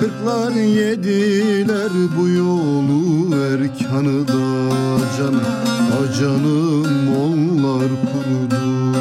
Kırklar 0.00 0.50
yediler 0.52 1.90
bu 2.18 2.28
yolu 2.28 3.34
erkanı 3.36 4.28
da 4.28 4.98
can 5.18 5.34
A 5.94 6.12
canım 6.20 7.16
onlar 7.16 7.88
kurudu. 7.88 8.98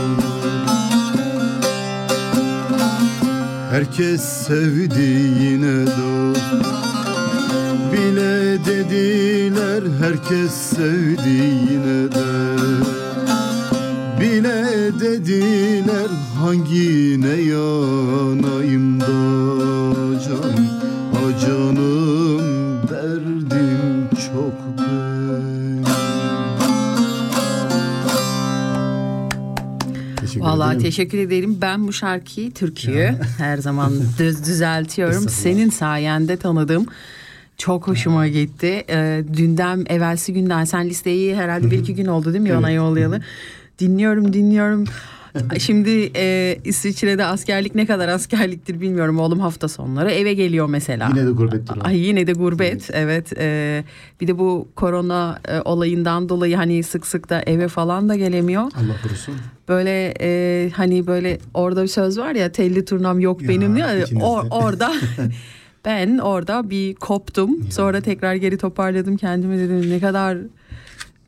Herkes 3.72 4.22
sevdiğine 4.22 5.86
dost 5.86 6.74
bile 7.94 8.66
dediler 8.66 9.84
herkes 10.02 10.52
sevdiğine 10.52 12.12
de 12.12 12.33
dediler 15.00 16.08
hangine 16.40 17.28
yanayım 17.28 19.02
da 19.02 19.08
canım 21.40 22.44
derdim 22.90 24.10
çok 24.12 24.54
Vallahi 30.44 30.70
değil 30.70 30.78
mi? 30.78 30.84
teşekkür 30.84 31.18
ederim. 31.18 31.58
Ben 31.62 31.88
bu 31.88 31.94
şarkıyı 31.94 32.52
Türkiye 32.52 33.16
her 33.38 33.58
zaman 33.58 33.94
düz 34.20 34.46
düzeltiyorum. 34.46 35.30
Senin 35.30 35.70
sayende 35.70 36.38
tanıdım. 36.38 36.86
Çok 37.58 37.88
hoşuma 37.88 38.28
gitti. 38.28 38.84
Ee, 38.90 39.24
dünden 39.38 39.86
evvelsi 39.90 40.34
günden 40.34 40.64
sen 40.64 40.90
listeyi 40.90 41.36
herhalde 41.36 41.72
bir 41.72 41.80
iki 41.80 41.96
gün 41.96 42.06
oldu 42.06 42.34
değil 42.34 42.44
mi 42.44 42.56
bana 42.56 42.72
yollayalı. 42.72 43.22
Dinliyorum 43.80 44.34
dinliyorum. 44.34 44.86
Şimdi 45.60 46.12
e, 46.16 46.58
İsviçre'de 46.64 47.26
askerlik 47.26 47.76
ne 47.76 47.86
kadar 47.86 48.08
askerliktir 48.08 48.82
bilmiyorum. 48.82 49.20
Oğlum 49.20 49.40
hafta 49.40 49.68
sonları 49.68 50.12
eve 50.12 50.34
geliyor 50.34 50.70
mesela. 50.70 51.10
Yine 51.10 51.28
de 51.28 51.32
gurbettir 51.32 51.78
o. 51.78 51.80
Ay 51.84 51.98
yine 51.98 52.28
de 52.28 52.34
gurbet 52.34 52.90
evet. 52.94 53.34
e, 53.38 53.84
bir 54.22 54.28
de 54.28 54.40
bu 54.40 54.68
korona 54.76 55.40
e, 55.48 55.62
olayından 55.62 56.30
dolayı 56.30 56.56
hani 56.56 56.84
sık 56.84 57.08
sık 57.08 57.30
da 57.30 57.42
eve 57.42 57.68
falan 57.68 58.10
da 58.10 58.16
gelemiyor. 58.16 58.62
Allah 58.64 58.96
korusun. 59.04 59.36
Böyle 59.68 60.14
e, 60.22 60.70
hani 60.76 61.08
böyle 61.08 61.38
orada 61.54 61.84
bir 61.84 61.88
söz 61.88 62.18
var 62.18 62.36
ya 62.36 62.52
telli 62.52 62.86
turnam 62.86 63.20
yok 63.20 63.42
Ya, 63.42 63.50
benim 63.50 63.78
ya, 63.78 64.04
or- 64.04 64.50
orada 64.50 64.94
ben 65.86 66.18
orada 66.18 66.70
bir 66.70 66.96
koptum. 66.96 67.72
Sonra 67.72 68.02
tekrar 68.02 68.36
geri 68.36 68.58
toparladım 68.58 69.18
kendimi 69.18 69.60
dedim 69.60 69.90
ne 69.90 70.00
kadar 70.00 70.38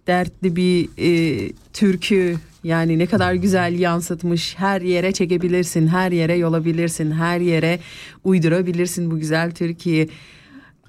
dertli 0.08 0.56
bir 0.56 0.90
e, 0.98 1.52
türkü 1.74 2.36
yani 2.64 3.00
ne 3.00 3.06
kadar 3.06 3.34
güzel 3.34 3.80
yansıtmış. 3.80 4.56
Her 4.58 4.82
yere 4.82 5.12
çekebilirsin 5.12 5.88
her 5.88 6.12
yere 6.12 6.36
yolabilirsin 6.36 7.12
her 7.12 7.40
yere 7.40 7.80
uydurabilirsin 8.24 9.12
bu 9.12 9.20
güzel 9.20 9.52
türküyü. 9.52 10.08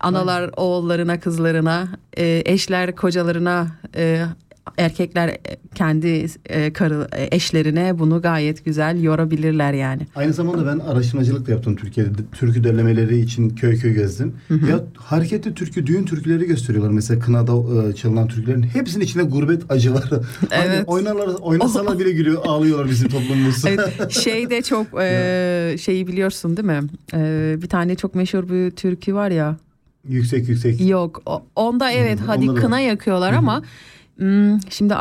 Analar 0.00 0.50
oğullarına 0.56 1.20
kızlarına 1.20 1.88
e, 2.18 2.42
eşler 2.46 2.96
kocalarına 2.96 3.66
e, 3.96 4.24
erkekler 4.78 5.36
kendi 5.74 6.26
e, 6.46 6.72
karı 6.72 7.08
e, 7.12 7.36
eşlerine 7.36 7.98
bunu 7.98 8.22
gayet 8.22 8.64
güzel 8.64 9.02
yorabilirler 9.02 9.72
yani. 9.72 10.02
Aynı 10.16 10.32
zamanda 10.32 10.66
ben 10.66 10.78
araştırmacılık 10.78 11.46
da 11.46 11.50
yaptım 11.50 11.76
Türkiye'de. 11.76 12.10
Türkü 12.32 12.64
derlemeleri 12.64 13.18
için 13.18 13.48
köy 13.50 13.78
köy 13.78 13.94
gezdim. 13.94 14.34
Ya 14.50 14.80
hareketli 14.96 15.54
türkü, 15.54 15.86
düğün 15.86 16.04
türküleri 16.04 16.44
gösteriyorlar. 16.46 16.90
Mesela 16.90 17.20
kınada 17.20 17.52
e, 17.88 17.94
çalınan 17.94 18.28
türkülerin 18.28 18.62
hepsinin 18.62 19.04
içinde 19.04 19.22
gurbet 19.22 19.70
acı 19.70 19.94
var. 19.94 20.10
Aynen, 20.50 20.66
Evet. 20.66 20.84
oynarlar, 20.86 21.28
oynasalar 21.40 21.98
bile 21.98 22.12
gülüyor, 22.12 22.42
ağlıyorlar 22.46 22.90
bizim 22.90 23.08
toplumumuz. 23.08 23.64
Evet, 23.66 24.10
şey 24.10 24.50
de 24.50 24.62
çok 24.62 24.86
e, 25.00 25.76
şeyi 25.80 26.06
biliyorsun 26.06 26.56
değil 26.56 26.66
mi? 26.68 26.80
E, 27.14 27.54
bir 27.62 27.68
tane 27.68 27.94
çok 27.94 28.14
meşhur 28.14 28.48
bir 28.48 28.70
türkü 28.70 29.14
var 29.14 29.30
ya. 29.30 29.56
yüksek 30.08 30.48
yüksek. 30.48 30.88
Yok 30.88 31.22
onda 31.56 31.90
evet 31.92 32.20
Hı, 32.20 32.24
hadi 32.26 32.50
onda 32.50 32.60
da 32.60 32.64
kına 32.64 32.80
yakıyorlar 32.80 33.32
ama 33.32 33.62
hmm, 34.16 34.58
şimdi 34.70 34.94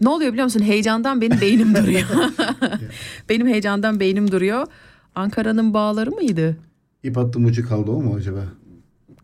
ne 0.00 0.08
oluyor 0.08 0.32
biliyor 0.32 0.44
musun? 0.44 0.62
Heyecandan 0.62 1.20
benim 1.20 1.40
beynim 1.40 1.74
duruyor. 1.74 2.02
benim 3.28 3.46
heyecandan 3.46 4.00
beynim 4.00 4.30
duruyor. 4.30 4.66
Ankara'nın 5.14 5.74
bağları 5.74 6.10
mıydı? 6.10 6.56
İp 7.02 7.18
attım 7.18 7.44
ucu 7.44 7.68
kaldı 7.68 7.90
o 7.90 8.02
mu 8.02 8.14
acaba? 8.14 8.40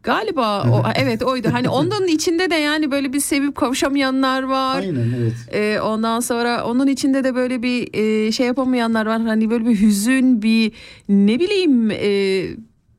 Galiba 0.02 0.70
o, 0.70 0.82
evet 0.96 1.22
oydu. 1.22 1.48
Hani 1.52 1.68
onların 1.68 2.08
içinde 2.08 2.50
de 2.50 2.54
yani 2.54 2.90
böyle 2.90 3.12
bir 3.12 3.20
sevip 3.20 3.56
kavuşamayanlar 3.56 4.42
var. 4.42 4.80
Aynen 4.80 5.12
evet. 5.18 5.34
Ee, 5.52 5.80
ondan 5.80 6.20
sonra 6.20 6.64
onun 6.64 6.86
içinde 6.86 7.24
de 7.24 7.34
böyle 7.34 7.62
bir 7.62 7.94
e, 7.94 8.32
şey 8.32 8.46
yapamayanlar 8.46 9.06
var. 9.06 9.22
Hani 9.22 9.50
böyle 9.50 9.66
bir 9.66 9.80
hüzün, 9.80 10.42
bir 10.42 10.72
ne 11.08 11.40
bileyim 11.40 11.90
e, 11.90 12.46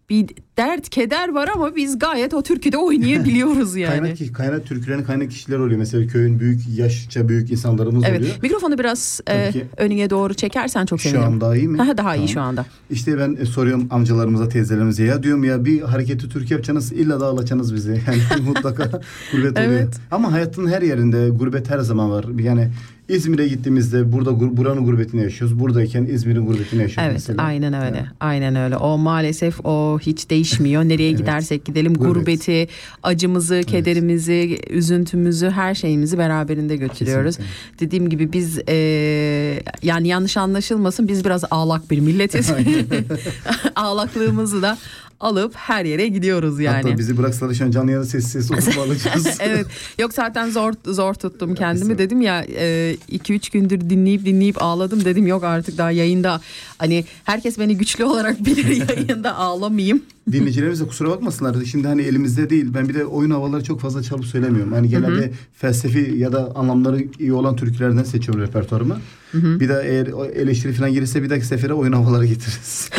bir 0.09 0.27
dert, 0.57 0.89
keder 0.89 1.29
var 1.33 1.49
ama 1.55 1.75
biz 1.75 1.99
gayet 1.99 2.33
o 2.33 2.41
türküde 2.43 2.77
oynayabiliyoruz 2.77 3.75
yani. 3.75 3.99
Kaynak, 3.99 4.35
kaynak 4.35 4.65
türkülerin 4.65 5.03
kaynak 5.03 5.31
kişiler 5.31 5.59
oluyor. 5.59 5.79
Mesela 5.79 6.07
köyün 6.07 6.39
büyük, 6.39 6.61
yaşça 6.75 7.29
büyük 7.29 7.51
insanlarımız 7.51 8.03
Evet. 8.07 8.19
oluyor. 8.21 8.35
Mikrofonu 8.41 8.77
biraz 8.77 9.21
e, 9.29 9.51
önüne 9.77 10.09
doğru 10.09 10.33
çekersen 10.33 10.85
çok 10.85 11.01
Şu 11.01 11.09
sevinirim. 11.09 11.33
an 11.33 11.41
daha 11.41 11.55
iyi 11.55 11.67
mi? 11.67 11.81
Aha, 11.81 11.97
daha 11.97 12.15
iyi 12.15 12.17
Tamam. 12.17 12.27
şu 12.27 12.41
anda. 12.41 12.65
İşte 12.89 13.17
ben 13.17 13.37
e, 13.39 13.45
soruyorum 13.45 13.87
amcalarımıza, 13.89 14.49
teyzelerimize 14.49 15.03
ya 15.03 15.23
diyorum 15.23 15.43
ya 15.43 15.65
bir 15.65 15.81
hareketi 15.81 16.29
Türk 16.29 16.51
yapacaksınız 16.51 16.91
illa 16.91 17.19
da 17.19 17.25
ağlatacaksınız 17.25 17.73
bizi. 17.75 17.87
Yani 18.07 18.41
mutlaka 18.47 18.83
gurbet 19.31 19.51
oluyor. 19.51 19.71
Evet. 19.71 19.93
Ama 20.11 20.31
hayatın 20.31 20.67
her 20.67 20.81
yerinde 20.81 21.29
gurbet 21.29 21.69
her 21.69 21.79
zaman 21.79 22.11
var. 22.11 22.25
Yani 22.39 22.69
İzmir'e 23.09 23.47
gittiğimizde 23.47 24.11
burada 24.11 24.57
buranın 24.57 24.85
gurbetini 24.85 25.21
yaşıyoruz. 25.23 25.59
Buradayken 25.59 26.05
İzmir'in 26.05 26.45
gurbetini 26.45 26.81
yaşıyoruz 26.81 27.03
Evet 27.11 27.13
mesela. 27.13 27.43
aynen 27.43 27.73
öyle. 27.73 27.97
Evet. 27.97 28.07
Aynen 28.19 28.55
öyle. 28.55 28.77
O 28.77 28.97
maalesef 28.97 29.65
o 29.65 29.99
hiç 30.01 30.29
değişmiyor. 30.29 30.83
Nereye 30.89 31.09
Evet. 31.09 31.19
gidersek 31.19 31.65
gidelim 31.65 31.93
Gurbet. 31.93 32.15
gurbeti, 32.15 32.67
acımızı, 33.03 33.61
kederimizi, 33.67 34.59
üzüntümüzü 34.69 35.49
her 35.49 35.75
şeyimizi 35.75 36.17
beraberinde 36.17 36.75
götürüyoruz. 36.75 37.37
Kesinlikle. 37.37 37.85
Dediğim 37.87 38.09
gibi 38.09 38.33
biz 38.33 38.59
e, 38.69 38.73
yani 39.83 40.07
yanlış 40.07 40.37
anlaşılmasın 40.37 41.07
biz 41.07 41.25
biraz 41.25 41.43
ağlak 41.51 41.91
bir 41.91 41.99
milletiz. 41.99 42.51
Ağlaklığımızı 43.75 44.61
da 44.61 44.77
alıp 45.19 45.55
her 45.55 45.85
yere 45.85 46.07
gidiyoruz 46.07 46.59
yani. 46.59 46.75
Hatta 46.83 46.97
bizi 46.97 47.17
bıraksalar 47.17 47.53
şu 47.53 47.65
an 47.65 47.71
canlı 47.71 47.91
yayında 47.91 48.07
sessiz 48.09 48.31
sessiz 48.31 48.51
oturup 48.51 48.77
alacağız. 48.87 49.37
evet. 49.39 49.65
Yok 49.99 50.13
zaten 50.13 50.49
zor 50.49 50.73
zor 50.85 51.13
tuttum 51.13 51.55
kendimi. 51.55 51.97
Dedim 51.97 52.21
ya 52.21 52.45
2-3 52.45 53.51
gündür 53.51 53.89
dinleyip 53.89 54.25
dinleyip 54.25 54.63
ağladım 54.63 55.05
dedim 55.05 55.27
yok 55.27 55.43
artık 55.43 55.77
daha 55.77 55.91
yayında 55.91 56.41
hani 56.77 57.05
herkes 57.23 57.59
beni 57.59 57.77
güçlü 57.77 58.03
olarak 58.05 58.45
bilir 58.45 58.89
yayında 58.89 59.35
ağlamayayım. 59.35 60.01
Dinleyicilerimiz 60.31 60.81
de 60.81 60.87
kusura 60.87 61.09
bakmasınlar. 61.09 61.65
Şimdi 61.65 61.87
hani 61.87 62.01
elimizde 62.01 62.49
değil. 62.49 62.65
Ben 62.73 62.89
bir 62.89 62.93
de 62.93 63.05
oyun 63.05 63.31
havaları 63.31 63.63
çok 63.63 63.79
fazla 63.81 64.03
çalıp 64.03 64.25
söylemiyorum. 64.25 64.73
Hani 64.73 64.89
genelde 64.89 65.31
felsefi 65.55 66.13
ya 66.17 66.31
da 66.31 66.51
anlamları 66.55 67.03
iyi 67.19 67.33
olan 67.33 67.55
türkülerden 67.55 68.03
seçiyorum 68.03 68.43
repertuarımı. 68.43 68.97
Bir 69.33 69.69
de 69.69 69.81
eğer 69.85 70.07
eleştiri 70.35 70.73
falan 70.73 70.93
gelirse 70.93 71.23
bir 71.23 71.29
dahaki 71.29 71.45
sefere 71.45 71.73
oyun 71.73 71.93
havaları 71.93 72.25
getiririz. 72.25 72.89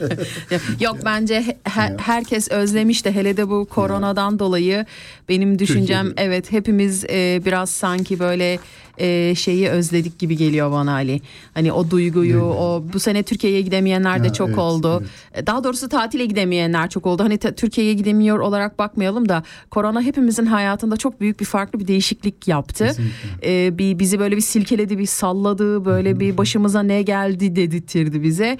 Yok 0.80 0.96
bence 1.04 1.40
he- 1.64 1.96
herkes 1.98 2.50
özlemiş 2.50 3.04
de 3.04 3.14
hele 3.14 3.36
de 3.36 3.48
bu 3.50 3.64
koronadan 3.64 4.38
dolayı 4.38 4.86
benim 5.28 5.58
düşüncem 5.58 6.06
Türkiye'de. 6.06 6.30
evet 6.30 6.52
hepimiz 6.52 7.04
e, 7.04 7.42
biraz 7.46 7.70
sanki 7.70 8.18
böyle 8.18 8.58
e, 8.98 9.34
şeyi 9.34 9.68
özledik 9.68 10.18
gibi 10.18 10.36
geliyor 10.36 10.72
bana 10.72 10.92
Ali. 10.92 11.20
Hani 11.54 11.72
o 11.72 11.90
duyguyu 11.90 12.40
o 12.42 12.84
bu 12.92 13.00
sene 13.00 13.22
Türkiye'ye 13.22 13.60
gidemeyenler 13.62 14.22
de 14.22 14.26
Ya, 14.26 14.32
çok 14.32 14.48
evet, 14.48 14.58
oldu. 14.58 14.98
evet. 15.32 15.42
E, 15.42 15.46
Daha 15.46 15.64
doğrusu 15.64 15.88
tatile 15.88 16.26
gidemeyenler 16.26 16.90
çok 16.90 17.06
oldu. 17.06 17.24
Hani 17.24 17.38
Türkiye'ye 17.38 17.92
gidemiyor 17.94 18.38
olarak 18.38 18.78
bakmayalım 18.78 19.28
da 19.28 19.42
korona 19.70 20.02
hepimizin 20.02 20.46
hayatında 20.46 20.96
çok 20.96 21.20
büyük 21.20 21.40
bir 21.40 21.44
farklı 21.44 21.78
bir 21.80 21.86
değişiklik 21.86 22.48
yaptı. 22.48 22.86
Kesinlikle. 22.86 23.66
E, 23.66 23.78
bir 23.78 23.98
bizi 23.98 24.18
böyle 24.18 24.36
bir 24.36 24.40
silkeledi, 24.40 24.98
bir 24.98 25.06
salladı, 25.06 25.84
böyle 25.84 26.20
bir 26.20 26.36
başımıza 26.36 26.82
ne 26.82 27.02
geldi 27.02 27.56
dedirtirdi 27.56 28.22
bize. 28.22 28.58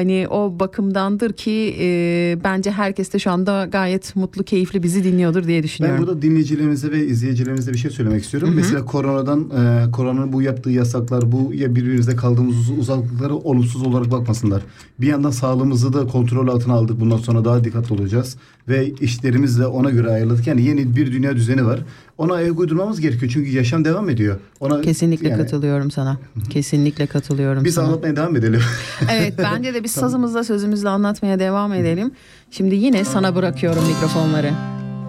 Hani 0.00 0.26
o 0.30 0.60
bakımdandır 0.60 1.32
ki 1.32 1.76
e, 1.80 2.38
bence 2.44 2.70
herkes 2.70 3.12
de 3.12 3.18
şu 3.18 3.30
anda 3.30 3.68
gayet 3.72 4.16
mutlu, 4.16 4.44
keyifli 4.44 4.82
bizi 4.82 5.04
dinliyordur 5.04 5.44
diye 5.46 5.58
Ben 5.58 5.62
düşünüyorum. 5.62 6.00
burada 6.06 6.22
dinleyicilerimize 6.22 6.92
ve 6.92 7.06
izleyicilerimize 7.06 7.72
bir 7.72 7.78
şey 7.78 7.90
söylemek 7.90 8.22
istiyorum. 8.24 8.50
Mesela 8.54 8.84
koronadan, 8.84 9.40
e, 9.50 9.90
koronanın 9.90 10.32
bu 10.32 10.42
yaptığı 10.42 10.70
yasaklar, 10.70 11.32
bu 11.32 11.52
ya 11.54 11.74
birbirimizle 11.74 12.16
kaldığımız 12.16 12.56
uz- 12.56 12.78
uzaklıklara 12.78 13.34
olumsuz 13.34 13.82
olarak 13.82 14.10
bakmasınlar. 14.10 14.62
Bir 15.00 15.06
yandan 15.06 15.30
sağlığımızı 15.30 15.92
da 15.92 16.06
kontrol 16.06 16.48
altına 16.48 16.74
aldık. 16.74 17.00
Bundan 17.00 17.16
sonra 17.18 17.44
daha 17.44 17.64
dikkatli 17.64 17.94
olacağız. 17.94 18.36
Ve 18.68 18.90
işlerimizi 19.00 19.60
de 19.60 19.66
ona 19.66 19.90
göre 19.90 20.10
ayarladık. 20.10 20.46
Yani 20.46 20.62
yeni 20.62 20.96
bir 20.96 21.12
dünya 21.12 21.36
düzeni 21.36 21.66
var. 21.66 21.80
Ona 22.20 22.34
ayak 22.34 22.58
uydurmamız 22.58 23.00
gerekiyor. 23.00 23.32
Çünkü 23.34 23.50
yaşam 23.50 23.84
devam 23.84 24.10
ediyor. 24.10 24.36
Ona 24.60 24.80
Kesinlikle 24.80 25.28
yani 25.28 25.42
katılıyorum 25.42 25.90
sana. 25.90 26.18
Kesinlikle 26.50 27.06
katılıyorum 27.06 27.64
Biz 27.64 27.74
sana. 27.74 27.86
anlatmaya 27.86 28.16
devam 28.16 28.36
edelim. 28.36 28.60
Evet 29.12 29.34
bence 29.38 29.74
de 29.74 29.84
biz 29.84 29.90
sazımızla 29.90 30.44
sözümüzle 30.44 30.88
anlatmaya 30.88 31.38
devam 31.38 31.72
edelim. 31.72 32.10
Şimdi 32.50 32.74
yine 32.74 33.04
sana 33.04 33.34
bırakıyorum 33.36 33.82
mikrofonları. 33.88 34.50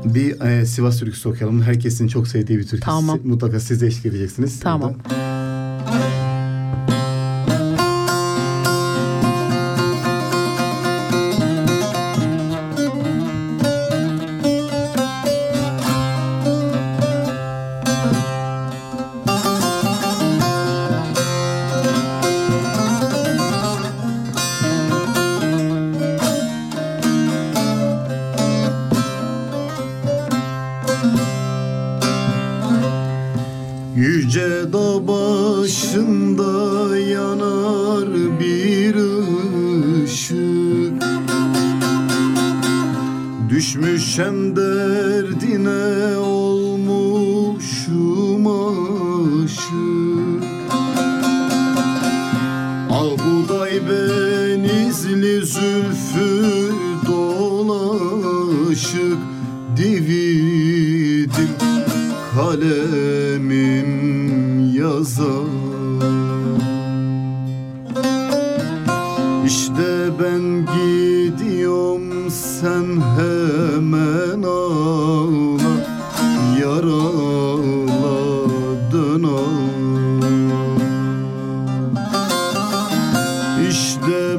bir 0.05 0.41
e, 0.41 0.65
Sivas 0.65 0.99
türküsü 0.99 1.29
okuyalım. 1.29 1.61
Herkesin 1.61 2.07
çok 2.07 2.27
sevdiği 2.27 2.59
bir 2.59 2.67
türkü. 2.67 2.85
Tamam. 2.85 3.19
Mutlaka 3.23 3.59
siz 3.59 3.81
de 3.81 3.87
eşlik 3.87 4.05
edeceksiniz. 4.05 4.59
Tamam. 4.59 4.89
Yüce 4.89 5.40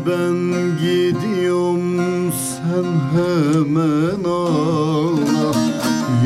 ben 0.07 0.37
gidiyorum 0.79 2.33
sen 2.33 2.87
hemen 3.15 4.25
ağla. 4.25 5.53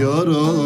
Yaraladın 0.01 0.66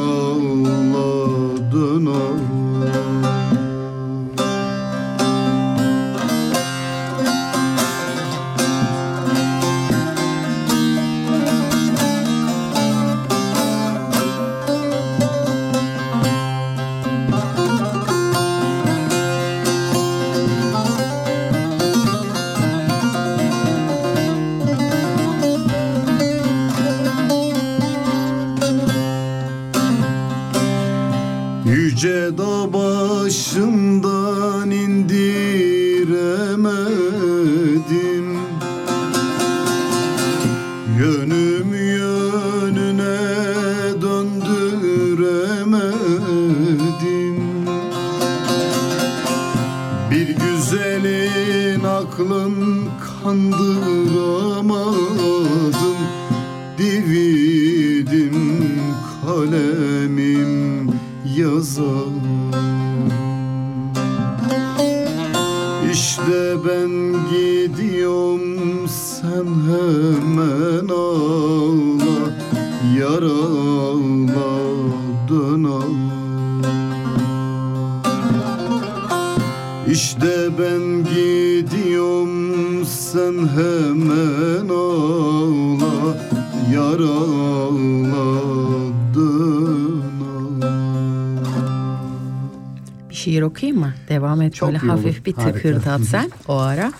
mı? 94.50 94.70
Devam 94.70 94.74
et 94.74 94.82
Çok 94.82 94.82
böyle 94.82 94.92
olur. 94.92 95.04
hafif 95.04 95.26
bir 95.26 95.32
tıkırdat 95.32 96.00
sen 96.00 96.30
o 96.48 96.56
ara. 96.56 96.92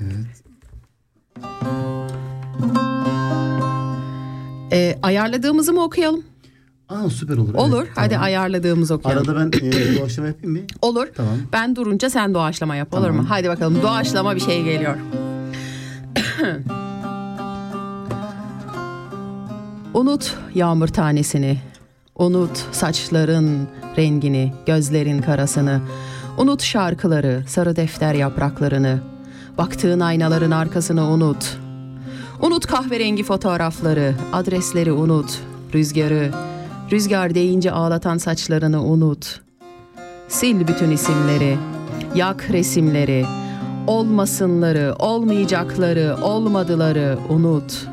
Evet. 0.00 0.42
Ee, 4.72 4.98
ayarladığımızı 5.02 5.72
mı 5.72 5.82
okuyalım? 5.84 6.24
Aa 6.88 7.10
süper 7.10 7.36
olur. 7.36 7.54
Olur. 7.54 7.82
Evet, 7.86 7.92
Hadi 7.96 8.08
tamam. 8.08 8.24
ayarladığımızı 8.24 8.94
okuyalım. 8.94 9.28
Arada 9.30 9.40
ben 9.40 9.66
e, 9.68 9.98
doğaçlama 10.00 10.28
yapayım 10.28 10.52
mı? 10.56 10.62
Olur. 10.82 11.06
Tamam. 11.16 11.34
Ben 11.52 11.76
durunca 11.76 12.10
sen 12.10 12.34
doğaçlama 12.34 12.76
yap 12.76 12.94
olur 12.94 13.00
mu? 13.10 13.16
Tamam. 13.16 13.26
Hadi 13.26 13.48
bakalım 13.48 13.82
doğaçlama 13.82 14.34
bir 14.34 14.40
şey 14.40 14.62
geliyor. 14.64 14.96
Unut 19.94 20.34
yağmur 20.54 20.88
tanesini. 20.88 21.58
Unut 22.18 22.64
saçların 22.72 23.68
rengini, 23.96 24.52
gözlerin 24.66 25.22
karasını. 25.22 25.80
Unut 26.38 26.62
şarkıları, 26.62 27.42
sarı 27.46 27.76
defter 27.76 28.14
yapraklarını. 28.14 29.00
Baktığın 29.58 30.00
aynaların 30.00 30.50
arkasını 30.50 31.10
unut. 31.10 31.58
Unut 32.42 32.66
kahverengi 32.66 33.22
fotoğrafları, 33.22 34.14
adresleri 34.32 34.92
unut. 34.92 35.38
Rüzgarı, 35.74 36.30
rüzgar 36.92 37.34
deyince 37.34 37.72
ağlatan 37.72 38.18
saçlarını 38.18 38.84
unut. 38.84 39.40
Sil 40.38 40.58
bütün 40.68 40.90
isimleri, 40.90 41.56
yak 42.14 42.50
resimleri, 42.50 43.26
olmasınları, 43.86 44.94
olmayacakları, 44.98 46.16
olmadıları 46.22 47.18
unut. 47.28 47.86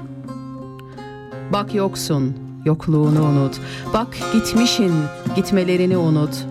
Bak 1.53 1.75
yoksun, 1.75 2.46
yokluğunu 2.67 3.23
unut. 3.23 3.59
Bak 3.93 4.07
gitmişin, 4.33 4.93
gitmelerini 5.35 5.97
unut. 5.97 6.45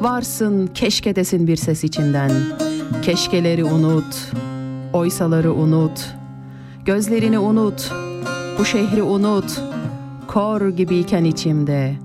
Varsın, 0.00 0.66
keşke 0.66 1.16
desin 1.16 1.46
bir 1.46 1.56
ses 1.56 1.84
içinden. 1.84 2.30
Keşkeleri 3.02 3.64
unut, 3.64 4.32
oysaları 4.92 5.52
unut. 5.52 6.14
Gözlerini 6.84 7.38
unut, 7.38 7.92
bu 8.58 8.64
şehri 8.64 9.02
unut. 9.02 9.60
Kor 10.26 10.68
gibiyken 10.68 11.24
içimde, 11.24 11.96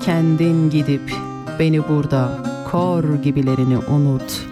kendin 0.00 0.70
gidip 0.70 1.12
beni 1.58 1.88
burada 1.88 2.28
kor 2.70 3.04
gibilerini 3.22 3.78
unut. 3.78 4.46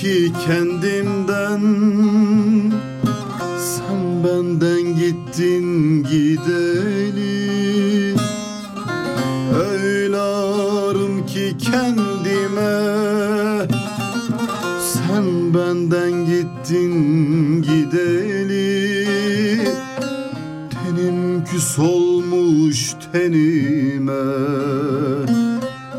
Ki 0.00 0.32
kendimden 0.46 1.60
gittin 5.40 6.02
gideli. 6.02 7.40
Öyle 9.54 10.16
arım 10.16 11.26
ki 11.26 11.56
kendime. 11.58 12.76
Sen 14.92 15.54
benden 15.54 16.26
gittin 16.26 17.62
gideli. 17.62 19.06
Tenim 20.70 21.44
küs 21.44 21.78
olmuş 21.78 22.92
tenime. 23.12 24.22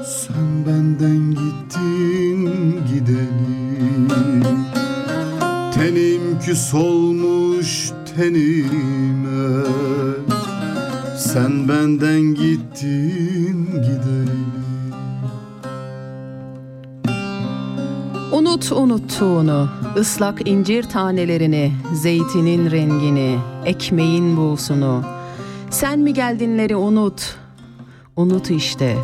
Sen 0.06 0.66
benden 0.68 1.32
gittin 1.32 2.46
gideli. 2.94 4.44
Tenim 5.74 6.40
küs 6.40 6.74
olmuş 6.74 7.81
tenime 8.16 9.66
Sen 11.18 11.68
benden 11.68 12.22
gittin 12.22 13.66
gideli 13.66 14.42
Unut 18.32 18.72
unuttuğunu, 18.72 19.70
ıslak 19.98 20.48
incir 20.48 20.84
tanelerini, 20.84 21.74
zeytinin 21.94 22.72
rengini, 22.72 23.40
ekmeğin 23.66 24.38
buğusunu. 24.38 25.04
Sen 25.70 26.00
mi 26.00 26.14
geldinleri 26.14 26.76
unut. 26.76 27.36
Unut 28.16 28.52
işte. 28.52 28.98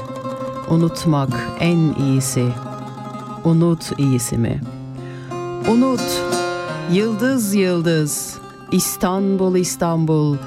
Unutmak 0.70 1.30
en 1.60 1.78
iyisi. 1.78 2.46
Unut 3.44 4.00
iyisi 4.00 4.38
mi? 4.38 4.62
Unut. 5.72 6.22
Yıldız 6.92 7.54
yıldız. 7.54 8.38
İstanbul 8.72 9.56
İstanbul. 9.56 10.38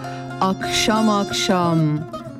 Akşam 0.40 1.08
akşam. 1.08 1.78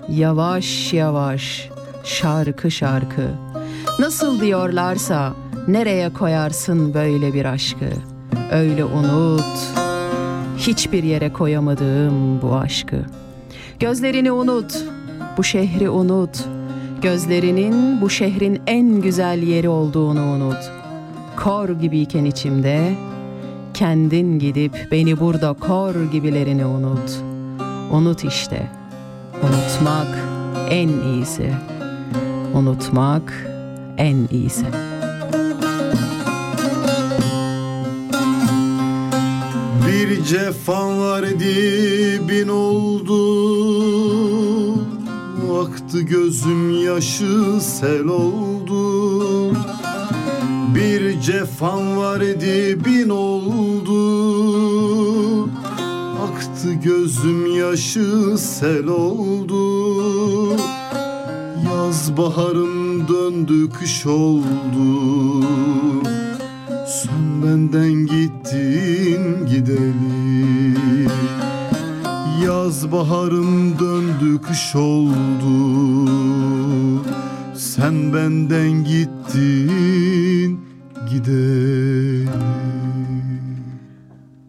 Yavaş 0.09 0.93
yavaş. 0.93 1.68
Şarkı 2.05 2.70
şarkı. 2.70 3.31
Nasıl 3.99 4.41
diyorlarsa 4.41 5.33
nereye 5.68 6.12
koyarsın 6.12 6.95
böyle 6.95 7.35
bir 7.35 7.45
aşkı? 7.45 7.91
Öyle 8.53 8.85
unut. 8.85 9.59
Hiçbir 10.57 11.03
yere 11.03 11.33
koyamadığım 11.33 12.43
bu 12.43 12.55
aşkı. 12.55 12.97
Gözlerini 13.78 14.33
unut. 14.33 14.85
Bu 15.37 15.45
şehri 15.45 15.91
unut. 15.91 16.45
Gözlerinin 17.03 18.01
bu 18.01 18.11
şehrin 18.11 18.62
en 18.66 19.01
güzel 19.01 19.43
yeri 19.43 19.68
olduğunu 19.68 20.22
unut. 20.22 20.70
Kor 21.37 21.68
gibiyken 21.68 22.24
içimde, 22.24 22.95
kendin 23.75 24.39
gidip 24.39 24.89
beni 24.93 25.21
burada 25.21 25.53
kor 25.53 25.95
gibilerini 26.12 26.66
unut. 26.66 27.11
Unut 27.93 28.25
işte. 28.25 28.71
Unutmak 29.43 30.18
en 30.71 30.89
iyisi. 30.89 31.53
Unutmak 32.55 33.47
en 33.99 34.29
iyisi. 34.31 34.66
Bir 39.87 40.25
cefan 40.25 41.01
var 41.01 41.25
dibin 41.29 42.49
oldu 42.49 43.21
Aktı 45.62 46.01
gözüm 46.01 46.85
yaşı 46.85 47.61
sel 47.61 48.05
oldu 48.05 48.50
Bir 50.75 51.21
cefan 51.21 51.97
var 51.97 52.21
dibin 52.21 53.09
oldu. 53.09 54.01
Aktı 56.23 56.73
gözüm 56.85 57.57
yaşı 57.57 58.39
sel 58.39 58.87
oldu. 58.87 59.61
Yaz 61.71 62.16
baharım 62.16 63.09
döndü 63.09 63.71
kış 63.71 64.07
oldu. 64.07 65.45
Sen 66.87 67.43
benden 67.43 67.93
gittin 67.93 69.47
gideli 69.47 70.75
Yaz 72.45 72.93
baharım 72.93 73.79
döndü 73.79 74.41
kış 74.49 74.77
oldu. 74.77 76.11
Sen 77.55 78.14
benden 78.14 78.85
gittin 78.85 80.30
gideli 81.11 82.29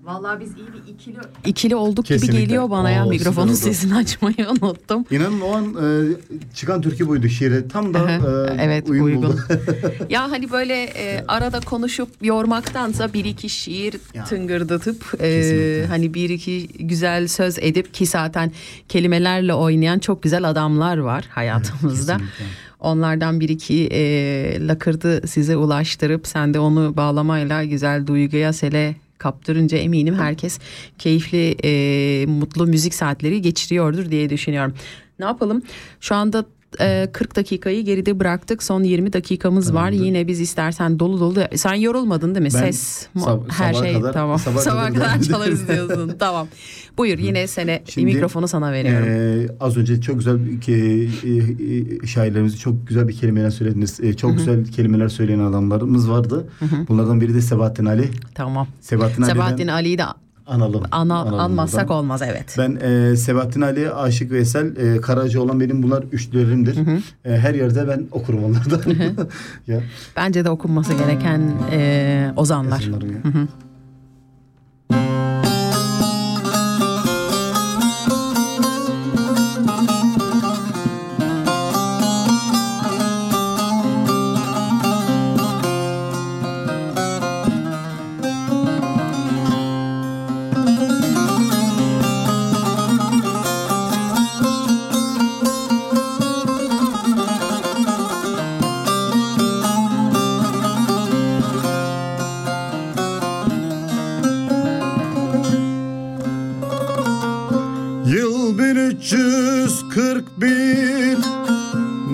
Vallahi 0.04 0.40
biz 0.40 0.50
iyi 0.50 0.68
bir 0.74 0.94
ikili 0.94 1.18
ikili 1.46 1.76
olduk 1.76 2.06
Kesinlikle. 2.06 2.38
gibi 2.38 2.48
geliyor 2.48 2.70
bana 2.70 2.90
ya 2.92 3.06
Oo, 3.06 3.10
mikrofonun 3.10 3.54
süper 3.54 3.68
oldu. 3.70 3.74
sesini 3.76 3.96
açmayı 3.96 4.50
unuttum. 4.50 5.06
İnanın 5.12 5.42
o 5.42 5.52
an 5.56 5.66
e, 5.66 6.16
çıkan 6.56 6.82
türkü 6.82 7.08
buydu 7.08 7.28
şiire. 7.30 7.68
Tam 7.68 7.94
da 7.94 8.12
e, 8.12 8.20
evet 8.64 8.90
uyum 8.90 9.06
uygun. 9.06 9.24
buldu. 9.24 9.40
ya 10.10 10.32
hani 10.32 10.52
böyle 10.52 10.84
e, 10.84 11.24
arada 11.28 11.60
konuşup 11.60 12.10
yormaktansa 12.22 13.14
bir 13.14 13.26
iki 13.26 13.50
şiir 13.50 13.96
Ya. 14.14 14.24
tıngırdatıp 14.24 15.22
e, 15.22 15.86
hani 15.90 16.14
bir 16.14 16.30
iki 16.30 16.68
güzel 16.68 17.28
söz 17.28 17.58
edip 17.60 17.94
ki 17.94 18.06
zaten 18.06 18.52
kelimelerle 18.90 19.54
oynayan 19.54 20.00
çok 20.00 20.24
güzel 20.24 20.50
adamlar 20.50 20.98
var 20.98 21.26
hayatımızda. 21.30 22.14
kesinlikle. 22.18 22.46
Onlardan 22.82 23.40
bir 23.40 23.50
iki 23.50 23.88
e, 23.92 24.68
lakırdı 24.68 25.28
size 25.28 25.58
ulaştırıp 25.58 26.28
sen 26.28 26.54
de 26.54 26.60
onu 26.60 26.98
bağlamayla 26.98 27.64
güzel 27.64 28.08
duyguya 28.08 28.54
sele 28.54 28.96
kaptırınca 29.18 29.78
eminim 29.78 30.16
herkes 30.16 30.60
keyifli 30.98 31.56
e, 31.64 32.26
mutlu 32.26 32.68
müzik 32.68 32.94
saatleri 32.94 33.42
geçiriyordur 33.42 34.12
diye 34.12 34.30
düşünüyorum. 34.30 34.74
Ne 35.20 35.26
yapalım? 35.26 35.62
Şu 36.00 36.16
anda 36.16 36.46
e, 36.80 37.10
40 37.14 37.36
dakikayı 37.36 37.86
geride 37.86 38.20
bıraktık. 38.20 38.64
Son 38.64 38.84
20 38.84 39.14
dakikamız 39.14 39.74
var. 39.74 39.86
Tamamdır. 39.92 40.06
Yine 40.06 40.28
biz 40.28 40.40
istersen 40.40 41.00
dolu 41.00 41.20
dolu. 41.20 41.40
Sen 41.56 41.74
yorulmadın 41.74 42.36
değil 42.36 42.46
mi? 42.48 42.54
Ben 42.54 42.60
Ses, 42.72 43.08
sab- 43.16 43.52
her 43.52 43.74
şey 43.74 43.94
kadar- 43.94 44.14
tamam. 44.14 44.40
sabaha 44.40 44.62
Sabaha 44.62 44.88
kadar 44.94 45.14
kadar 45.14 45.22
çalarız 45.22 45.68
diyorsun. 45.68 46.16
tamam. 46.20 46.48
Buyur 46.98 47.18
yine 47.18 47.48
sene 47.48 47.84
Şimdi, 47.88 48.06
mikrofonu 48.06 48.48
sana 48.48 48.72
veriyorum. 48.72 49.08
Ee, 49.10 49.48
az 49.60 49.78
önce 49.78 50.02
çok 50.02 50.18
güzel 50.18 50.40
e, 50.68 50.74
e, 52.04 52.08
şairlerimizi 52.08 52.58
çok 52.58 52.88
güzel 52.88 53.08
bir 53.08 53.14
kelimeler 53.14 53.50
söylediniz. 53.50 54.00
E, 54.00 54.14
çok 54.14 54.38
güzel 54.38 54.66
kelimeler 54.66 55.08
söyleyen 55.10 55.40
adamlarımız 55.40 56.10
vardı. 56.10 56.48
Bunlardan 56.88 57.22
biri 57.22 57.34
de 57.34 57.42
Sebahattin 57.42 57.86
Ali. 57.86 58.10
tamam. 58.36 58.68
Sebahattin, 58.82 59.24
Sebahattin 59.24 59.68
Ali'den 59.68 59.74
Ali'yi 59.74 59.98
de 59.98 60.04
analım. 60.48 60.84
ana, 60.92 61.20
Analım 61.20 61.40
anmazsak 61.40 61.82
buradan. 61.82 61.98
olmaz 61.98 62.22
evet. 62.22 62.56
Ben 62.58 62.76
e, 62.76 63.16
Sebahattin 63.16 63.62
Ali, 63.62 63.92
Aşık 63.94 64.32
Veysel, 64.32 64.76
e, 64.78 65.02
Karaca 65.02 65.42
olan 65.42 65.60
benim 65.60 65.84
bunlar 65.84 66.04
üçlerimdir. 66.12 66.78
E, 67.26 67.38
her 67.38 67.54
yerde 67.54 67.88
ben 67.88 68.08
okurum 68.12 68.44
onlardan. 68.44 68.82
ya, 69.68 69.80
Bence 70.16 70.46
de 70.46 70.50
okunması 70.50 70.94
gereken 70.94 71.42
e, 71.72 72.32
ozanlar. 72.36 72.80
yazınlarım 72.80 73.12
ya. 73.12 73.18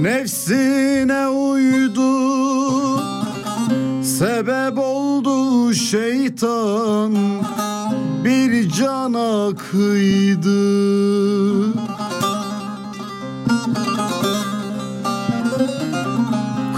Nefsine 0.07 1.27
uydu. 1.27 2.11
Sebep 4.03 4.77
oldu 4.77 5.73
şeytan. 5.73 7.15
Bir 8.23 8.69
cana 8.69 9.49
kıydı. 9.71 10.57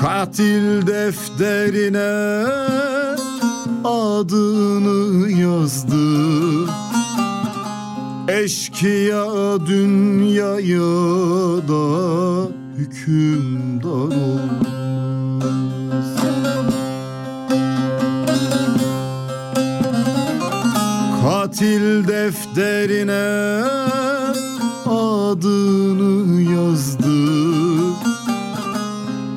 Katil 0.01 0.87
defterine 0.87 2.45
adını 3.83 5.31
yazdı. 5.31 6.29
Eşkıya 8.27 9.25
dünyaya 9.67 10.79
da 11.67 12.58
hükümdar 12.89 13.89
olmaz 13.89 14.49
Katil 21.21 22.07
defterine 22.07 23.29
adını 24.85 26.41
yazdı. 26.41 27.19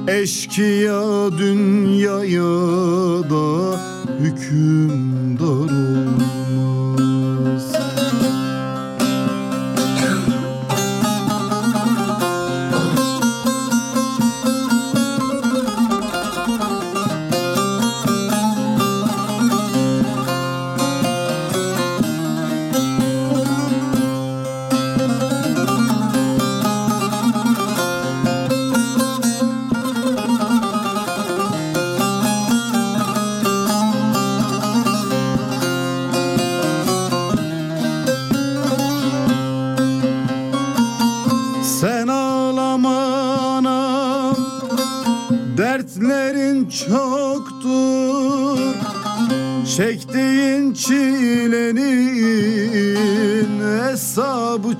Eşkıya 0.08 1.38
dünyaya 1.38 2.42
da 3.30 3.80
hükümdar 4.20 5.01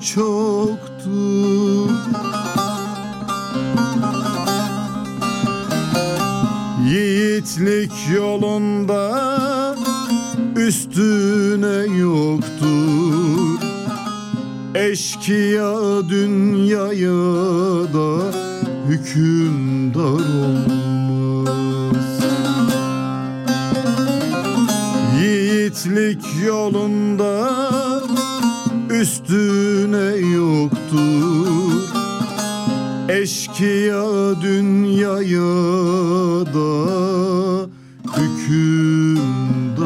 çoktur 0.03 1.89
Yiğitlik 6.89 7.91
yolunda 8.15 9.75
üstüne 10.55 11.97
yoktur 11.97 13.59
Eşkıya 14.75 16.09
dünyaya 16.09 17.13
da 17.93 18.33
hükümdar 18.87 20.23
olmaz. 20.43 21.95
Yiğitlik 25.21 26.25
yolunda 26.45 27.72
üstüne 29.03 30.15
yoktur 30.35 31.81
Eşkıya 33.09 34.41
dünyaya 34.41 35.41
da 36.45 36.69
hükümdar 38.17 39.83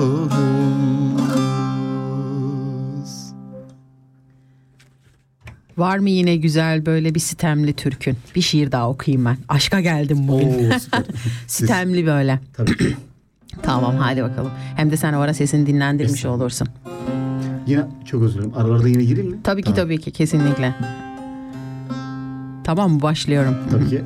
olmaz 1.18 1.54
Var 5.78 5.98
mı 5.98 6.10
yine 6.10 6.36
güzel 6.36 6.86
böyle 6.86 7.16
bir 7.16 7.20
sitemli 7.20 7.74
türkün? 7.74 8.18
Bir 8.36 8.42
şiir 8.42 8.72
daha 8.72 8.90
okuyayım 8.90 9.26
ben. 9.26 9.38
Aşka 9.50 9.80
geldim 9.80 10.28
bugün. 10.28 10.74
Sitemli 11.48 12.06
böyle. 12.06 12.40
Tabii 12.54 12.78
ki. 12.78 12.96
Tamam 13.62 13.98
hadi 13.98 14.24
bakalım. 14.24 14.52
Hem 14.76 14.92
de 14.92 14.98
sen 14.98 15.14
o 15.14 15.20
ara 15.20 15.34
sesini 15.34 15.68
dinlendirmiş 15.68 16.26
olursun. 16.26 16.68
Yine 17.68 17.82
çok 18.06 18.24
özür 18.24 18.40
dilerim. 18.40 18.54
Aralarda 18.58 18.88
yine 18.88 19.04
gireyim 19.04 19.32
mi? 19.32 19.38
Tabii 19.44 19.62
ki 19.62 19.66
Tamam. 19.66 19.76
tabii 19.86 19.98
ki 19.98 20.12
kesinlikle. 20.12 20.76
Tamam 22.64 23.02
başlıyorum. 23.02 23.56
Tabii 23.72 23.90
ki. 23.90 24.02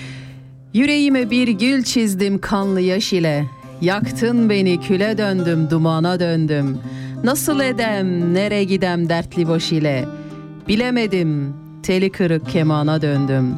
Yüreğime 0.74 1.30
bir 1.30 1.48
gül 1.48 1.82
çizdim 1.82 2.38
kanlı 2.38 2.80
yaş 2.80 3.12
ile. 3.12 3.44
Yaktın 3.80 4.50
beni 4.50 4.80
küle 4.80 5.18
döndüm 5.18 5.70
dumana 5.70 6.20
döndüm. 6.20 6.78
Nasıl 7.24 7.60
edem 7.60 8.34
nere 8.34 8.64
gidem 8.64 9.08
dertli 9.08 9.48
baş 9.48 9.72
ile. 9.72 10.04
Bilemedim 10.68 11.54
teli 11.82 12.10
kırık 12.10 12.48
kemana 12.48 13.02
döndüm. 13.02 13.54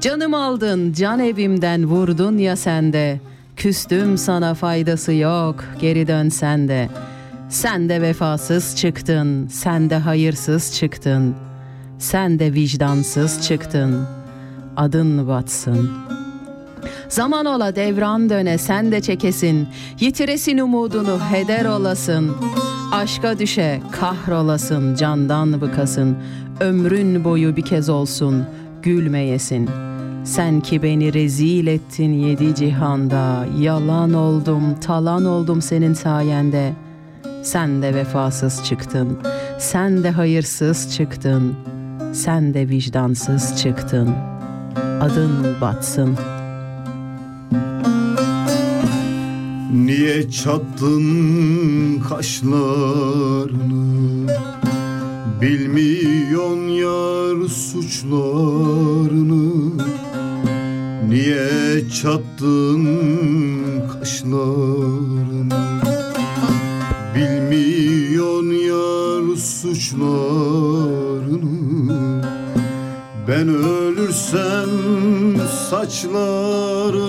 Canım 0.00 0.34
aldın 0.34 0.92
can 0.92 1.20
evimden 1.20 1.84
vurdun 1.86 2.38
ya 2.38 2.56
sende. 2.56 3.20
Küstüm 3.56 4.18
sana 4.18 4.54
faydası 4.54 5.12
yok 5.12 5.64
geri 5.80 6.06
dön 6.06 6.28
sen 6.28 6.68
de. 6.68 6.88
Sen 7.54 7.88
de 7.88 8.02
vefasız 8.02 8.76
çıktın, 8.76 9.46
sen 9.46 9.90
de 9.90 9.98
hayırsız 9.98 10.74
çıktın. 10.74 11.34
Sen 11.98 12.38
de 12.38 12.54
vicdansız 12.54 13.42
çıktın. 13.42 14.06
Adın 14.76 15.28
batsın.'' 15.28 15.90
Zaman 17.08 17.46
ola 17.46 17.76
devran 17.76 18.30
döne 18.30 18.58
sen 18.58 18.92
de 18.92 19.00
çekesin. 19.00 19.68
Yitiresin 20.00 20.58
umudunu 20.58 21.18
heder 21.18 21.64
olasın. 21.64 22.36
Aşka 22.92 23.38
düşe 23.38 23.80
kahrolasın 23.92 24.94
candan 24.94 25.60
bıkasın. 25.60 26.16
Ömrün 26.60 27.24
boyu 27.24 27.56
bir 27.56 27.62
kez 27.62 27.88
olsun 27.88 28.44
gülmeyesin. 28.82 29.70
Sen 30.24 30.60
ki 30.60 30.82
beni 30.82 31.14
rezil 31.14 31.66
ettin 31.66 32.12
yedi 32.12 32.54
cihanda. 32.54 33.46
Yalan 33.58 34.14
oldum 34.14 34.80
talan 34.80 35.24
oldum 35.24 35.62
senin 35.62 35.94
sayende. 35.94 36.72
Sen 37.44 37.82
de 37.82 37.94
vefasız 37.94 38.64
çıktın. 38.64 39.18
Sen 39.58 40.04
de 40.04 40.10
hayırsız 40.10 40.96
çıktın. 40.96 41.56
Sen 42.12 42.54
de 42.54 42.68
vicdansız 42.68 43.62
çıktın. 43.62 44.14
Adın 45.00 45.60
batsın.'' 45.60 46.34
Niye 49.74 50.30
çattın 50.30 52.00
kaşlarını 52.08 54.28
Bilmiyon 55.42 56.68
yar 56.68 57.48
suçlarını 57.48 59.52
Niye 61.08 61.88
çattın 61.88 62.86
kaşlarını 63.92 64.83
suçlarını 69.94 71.42
Ben 73.28 73.48
ölürsem 73.48 74.68
saçlarını 75.70 77.04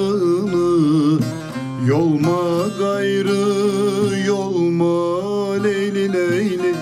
Yolma 1.87 2.67
gayrı 2.79 4.25
yolma 4.27 5.53
leyli 5.63 6.13
leyli 6.13 6.75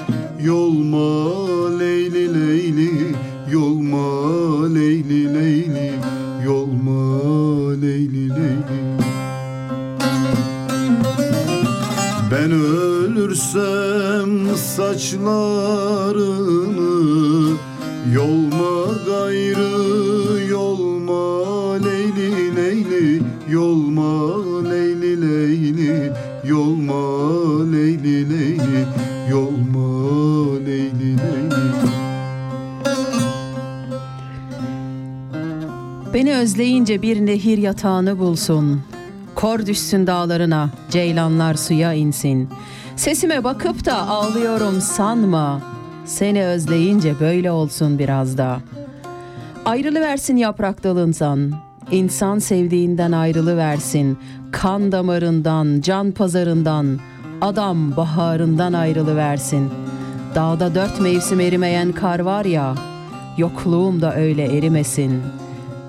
Yolma 0.43 1.42
ölürsem 13.33 14.57
saçlarını 14.57 15.23
Yolma 18.13 18.93
gayrı 19.05 20.43
yolma 20.49 21.73
leyli 21.73 22.55
leyli 22.55 23.21
Yolma 23.49 24.43
leyli 24.69 25.21
leyli 25.21 26.13
Yolma 26.47 27.71
leyli 27.71 28.29
leyli 28.29 28.85
Yolma 29.31 30.59
leyli 30.65 31.17
leyli 31.17 31.73
Beni 36.13 36.35
özleyince 36.35 37.01
bir 37.01 37.25
nehir 37.25 37.57
yatağını 37.57 38.19
bulsun. 38.19 38.81
Kor 39.35 39.65
düşsün 39.65 40.07
dağlarına, 40.07 40.69
ceylanlar 40.89 41.53
suya 41.53 41.93
insin. 41.93 42.49
Sesime 43.03 43.43
bakıp 43.43 43.85
da 43.85 44.07
ağlıyorum 44.07 44.81
sanma. 44.81 45.61
Seni 46.05 46.45
özleyince 46.45 47.19
böyle 47.19 47.51
olsun 47.51 47.99
biraz 47.99 48.37
da. 48.37 48.59
Ayrılı 49.65 50.01
versin 50.01 50.37
yaprak 50.37 50.83
dalından. 50.83 51.51
İnsan 51.91 52.39
sevdiğinden 52.39 53.11
ayrılı 53.11 53.57
versin. 53.57 54.17
Kan 54.51 54.91
damarından, 54.91 55.81
can 55.81 56.11
pazarından, 56.11 56.99
adam 57.41 57.95
baharından 57.95 58.73
ayrılı 58.73 59.15
versin. 59.15 59.69
Dağda 60.35 60.75
dört 60.75 61.01
mevsim 61.01 61.39
erimeyen 61.39 61.91
kar 61.91 62.19
var 62.19 62.45
ya, 62.45 62.75
yokluğum 63.37 64.01
da 64.01 64.15
öyle 64.15 64.57
erimesin.'' 64.57 65.23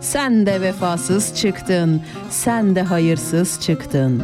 Sen 0.04 0.46
de 0.46 0.60
vefasız 0.60 1.34
çıktın, 1.36 2.02
sen 2.30 2.74
de 2.74 2.82
hayırsız 2.82 3.60
çıktın. 3.60 4.22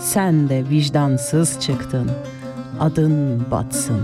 Sen 0.00 0.48
de 0.48 0.64
vicdansız 0.70 1.60
çıktın. 1.60 2.10
Adın 2.80 3.42
batsın. 3.50 4.00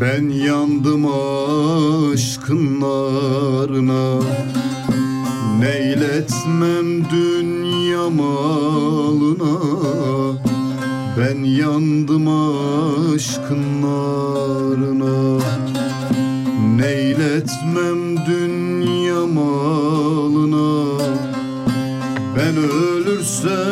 Ben 0.00 0.28
yandım 0.28 1.06
aşkın 1.06 2.80
narına 2.80 4.22
Neyletmem 5.58 7.10
dünya 7.10 8.10
malına 8.10 9.58
Ben 11.18 11.44
yandım 11.44 12.28
aşkın 12.28 13.82
narına 13.82 15.42
Neyletmem 16.76 18.01
ölürsem 23.44 23.71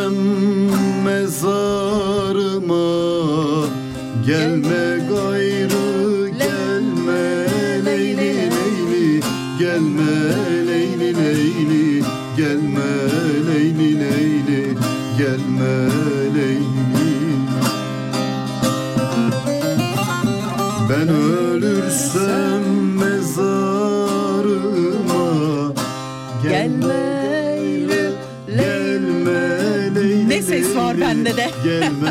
bende 31.25 31.37
de. 31.37 31.51
Gelme 31.64 32.11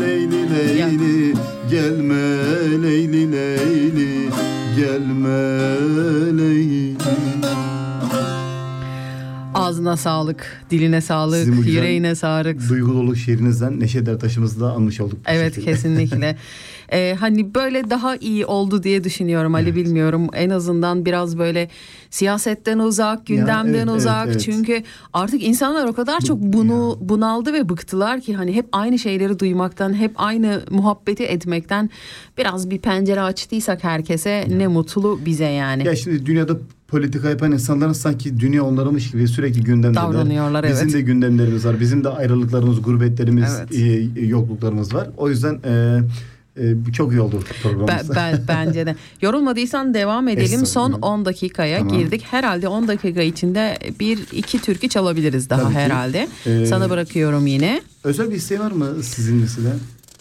leyli 0.00 0.50
leyli 0.50 1.34
Gelme 1.70 2.14
leyli 2.82 3.32
leyli 3.32 4.30
Gelme 4.76 5.28
leyli 6.38 6.96
Ağzına 9.54 9.96
sağlık, 9.96 10.64
diline 10.70 11.00
sağlık, 11.00 11.38
Sizin 11.38 11.56
bu 11.56 11.62
güzel 11.62 11.72
yüreğine 11.72 12.14
sağlık. 12.14 12.68
Duygu 12.68 12.94
dolu 12.94 13.16
şiirinizden 13.16 13.80
Neşet 13.80 14.08
Ertaş'ımızı 14.08 14.60
da 14.60 14.72
anmış 14.72 15.00
olduk. 15.00 15.18
Evet 15.26 15.54
şekilde. 15.54 15.72
kesinlikle. 15.72 16.36
Ee, 16.92 17.16
hani 17.20 17.54
böyle 17.54 17.90
daha 17.90 18.16
iyi 18.16 18.46
oldu 18.46 18.82
diye 18.82 19.04
düşünüyorum 19.04 19.54
Ali 19.54 19.64
Evet. 19.64 19.76
bilmiyorum. 19.76 20.28
En 20.32 20.50
azından 20.50 21.06
biraz 21.06 21.38
böyle 21.38 21.68
siyasetten 22.10 22.78
uzak, 22.78 23.26
gündemden 23.26 23.64
evet, 23.64 23.84
evet, 23.88 23.96
uzak. 23.96 24.26
evet. 24.26 24.40
Çünkü 24.40 24.82
artık 25.12 25.42
insanlar 25.42 25.86
o 25.88 25.92
kadar 25.92 26.20
çok 26.20 26.38
bunu 26.40 26.98
bunaldı 27.00 27.52
ve 27.52 27.68
bıktılar 27.68 28.20
ki 28.20 28.34
hani 28.34 28.54
hep 28.54 28.66
aynı 28.72 28.98
şeyleri 28.98 29.38
duymaktan, 29.38 29.94
hep 29.94 30.12
aynı 30.16 30.62
muhabbeti 30.70 31.24
etmekten 31.24 31.90
biraz 32.38 32.70
bir 32.70 32.78
pencere 32.78 33.20
açtıysak 33.20 33.84
herkese 33.84 34.46
ne 34.48 34.66
mutlu 34.66 35.20
bize 35.26 35.44
yani. 35.44 35.86
Ya 35.86 35.96
şimdi 35.96 36.26
dünyada 36.26 36.56
politika 36.88 37.30
yapan 37.30 37.52
insanların 37.52 37.92
sanki 37.92 38.40
dünya 38.40 38.64
onlarmış 38.64 39.10
gibi 39.10 39.28
sürekli 39.28 39.60
gündemdeler. 39.60 40.02
Davranıyorlar, 40.04 40.64
Bizim 40.64 40.84
evet. 40.84 40.94
de 40.94 41.00
gündemlerimiz 41.00 41.66
var. 41.66 41.80
Bizim 41.80 42.04
de 42.04 42.08
ayrılıklarımız, 42.08 42.82
gurbetlerimiz, 42.82 43.60
Evet. 43.60 43.74
e, 44.16 44.20
yokluklarımız 44.26 44.94
var. 44.94 45.08
O 45.16 45.28
yüzden 45.28 45.58
e, 45.64 46.00
e, 46.60 46.86
bu 46.86 46.92
çok 46.92 47.12
iyi 47.12 47.20
oldu 47.20 47.40
Ben, 47.50 47.62
programımız. 47.62 48.16
ben- 48.16 48.40
bence 48.48 48.86
de. 48.86 48.96
Yorulmadıysan 49.22 49.94
devam 49.94 50.28
edelim. 50.28 50.66
Son 50.66 50.90
Estağfurullah. 50.90 51.08
10 51.12 51.24
dakikaya 51.24 51.78
Tamam. 51.78 51.98
girdik. 51.98 52.24
Herhalde 52.30 52.68
10 52.68 52.88
dakika 52.88 53.22
içinde 53.22 53.78
bir 54.00 54.18
iki 54.32 54.60
türkü 54.60 54.88
çalabiliriz 54.88 55.50
daha 55.50 55.62
Tabii 55.62 55.72
ki. 55.72 55.78
herhalde. 55.78 56.28
Ee, 56.46 56.66
Sana 56.66 56.90
bırakıyorum 56.90 57.46
yine. 57.46 57.82
Özel 58.04 58.30
bir 58.30 58.36
isteği 58.36 58.60
var 58.60 58.70
mı 58.70 58.86
sizin 59.02 59.36
mesela? 59.36 59.70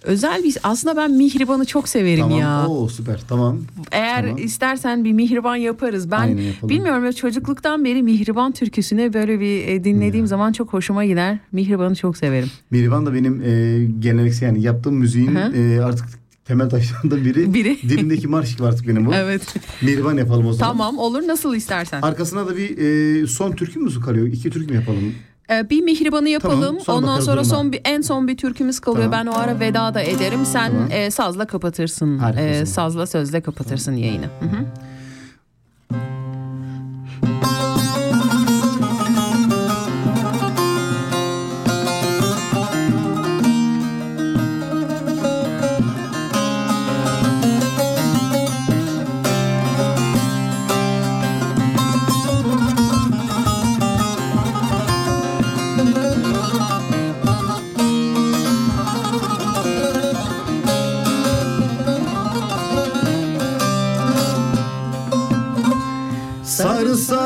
Özel 0.03 0.43
bir 0.43 0.57
aslında 0.63 0.97
ben 0.97 1.11
Mihriban'ı 1.11 1.65
çok 1.65 1.89
severim 1.89 2.19
tamam. 2.19 2.39
ya. 2.39 2.67
Oo 2.67 2.88
süper. 2.89 3.21
Tamam. 3.29 3.59
Eğer 3.91 4.21
Tamam. 4.21 4.38
istersen 4.38 5.03
bir 5.03 5.11
Mihriban 5.13 5.55
yaparız. 5.55 6.11
Ben 6.11 6.19
Aynen 6.19 6.41
yapalım. 6.41 6.69
bilmiyorum 6.69 7.05
ya 7.05 7.13
çocukluktan 7.13 7.86
beri 7.86 8.03
Mihriban 8.03 8.51
türküsünü 8.51 9.13
böyle 9.13 9.39
bir 9.39 9.67
e, 9.67 9.83
dinlediğim 9.83 10.27
zaman 10.27 10.51
çok 10.51 10.73
hoşuma 10.73 11.05
gider. 11.05 11.38
Mihriban'ı 11.51 11.95
çok 11.95 12.17
severim. 12.17 12.51
Mihriban 12.71 13.05
da 13.05 13.13
benim 13.13 13.41
e, 13.41 13.86
geleneksel 13.99 14.47
yani 14.47 14.61
yaptığım 14.61 14.95
müziğin 14.95 15.36
e, 15.36 15.79
artık 15.83 16.05
temel 16.45 16.69
taşlarından 16.69 17.25
biri. 17.25 17.53
Biri. 17.53 17.81
Dilimdeki 17.89 18.27
marş 18.27 18.55
gibi 18.55 18.67
artık 18.67 18.87
benim 18.87 19.05
bu. 19.05 19.13
Evet. 19.13 19.55
Mihriban 19.81 20.17
yapalım 20.17 20.47
o 20.47 20.53
zaman. 20.53 20.71
tamam 20.71 20.97
olur 20.97 21.27
nasıl 21.27 21.55
istersen. 21.55 22.01
Arkasına 22.01 22.47
da 22.47 22.57
bir 22.57 22.77
e, 23.23 23.27
son 23.27 23.51
türkü 23.51 23.79
mü 23.79 23.99
kalıyor? 23.99 24.27
İki 24.27 24.49
türkü 24.49 24.73
mü 24.73 24.75
yapalım? 24.75 25.15
Ee, 25.49 25.69
bir 25.69 25.81
mihribanı 25.81 26.29
yapalım. 26.29 26.61
Tamam, 26.61 26.79
sonra 26.81 26.97
Ondan 26.97 27.19
sonra 27.19 27.41
duruma. 27.41 27.55
son 27.55 27.71
bir 27.71 27.81
en 27.85 28.01
son 28.01 28.27
bir 28.27 28.37
türkümüz 28.37 28.79
kalıyor. 28.79 29.11
Tamam. 29.11 29.25
Ben 29.25 29.31
o 29.31 29.35
ara 29.35 29.59
veda 29.59 29.93
da 29.93 30.01
ederim. 30.01 30.45
Sen 30.45 30.71
Tamam. 30.71 30.91
e, 30.91 31.11
sazla 31.11 31.45
kapatırsın. 31.45 32.19
E, 32.37 32.65
sazla 32.65 33.07
sözle 33.07 33.41
kapatırsın 33.41 33.93
yayını. 33.93 34.25
Hı 34.25 34.65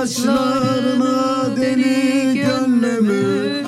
saçlarına 0.10 1.56
deli 1.58 2.34
gönlümü 2.34 3.64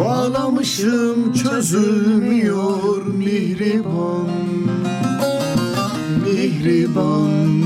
Bağlamışım 0.00 1.32
çözülmüyor 1.32 3.06
mihriban 3.06 4.28
Mihriban 6.24 7.64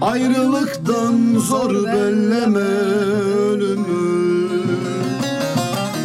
Ayrılıktan 0.00 1.38
zor 1.38 1.86
belleme 1.86 2.60
ölümü 2.60 4.14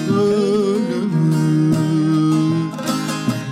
Ölümü. 0.09 1.49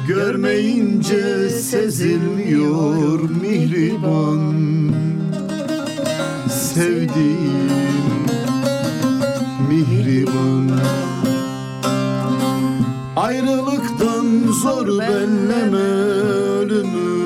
Görmeyince 0.08 1.50
sezilmiyor 1.72 3.20
mihriban. 3.30 4.54
Sevdiğim 6.50 7.70
mihriban. 9.70 10.70
Ayrılıktan 13.16 14.52
zor 14.64 14.88
belleme 14.88 15.78
ölümü. 16.60 17.18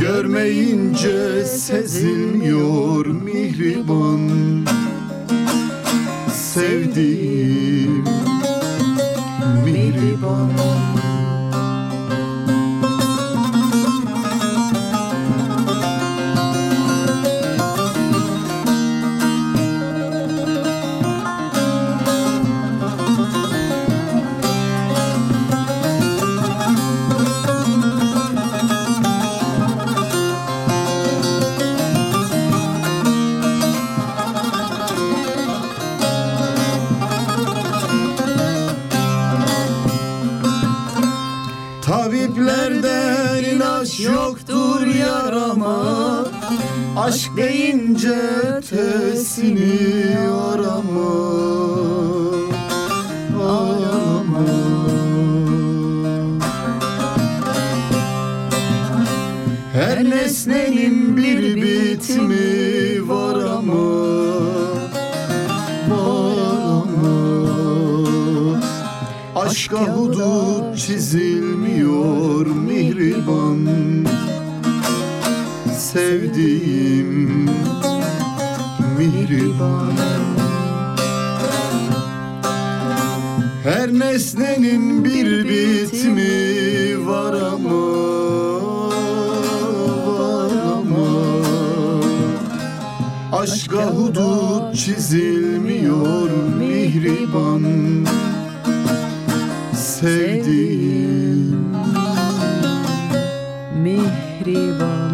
Görmeyince 0.00 1.44
sezilmiyor 1.44 3.06
mihriban. 3.06 4.30
Sevdiğim 6.32 7.51
mihriban 10.32 10.61
Sevdiğim 100.02 101.56
Mihriban. 103.82 105.12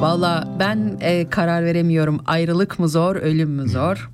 Valla 0.00 0.56
ben 0.58 0.98
e, 1.00 1.30
karar 1.30 1.64
veremiyorum. 1.64 2.20
Ayrılık 2.26 2.78
mı 2.78 2.88
zor, 2.88 3.16
ölüm 3.16 3.50
mü 3.50 3.68
zor? 3.68 4.10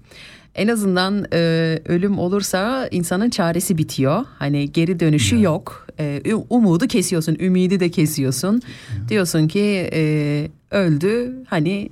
En 0.55 0.68
azından 0.68 1.26
e, 1.32 1.38
ölüm 1.86 2.18
olursa 2.18 2.88
insanın 2.91 3.30
çaresi 3.30 3.78
bitiyor. 3.78 4.24
Hani 4.38 4.72
geri 4.72 5.01
dönüşü 5.01 5.43
yok. 5.43 5.86
E, 5.99 6.34
umudu 6.51 6.86
kesiyorsun, 6.86 7.36
ümidi 7.41 7.80
de 7.80 7.91
kesiyorsun. 7.91 8.62
Diyorsun 9.09 9.49
ki 9.49 9.91
e, 9.93 10.49
öldü, 10.70 11.45
hani 11.47 11.91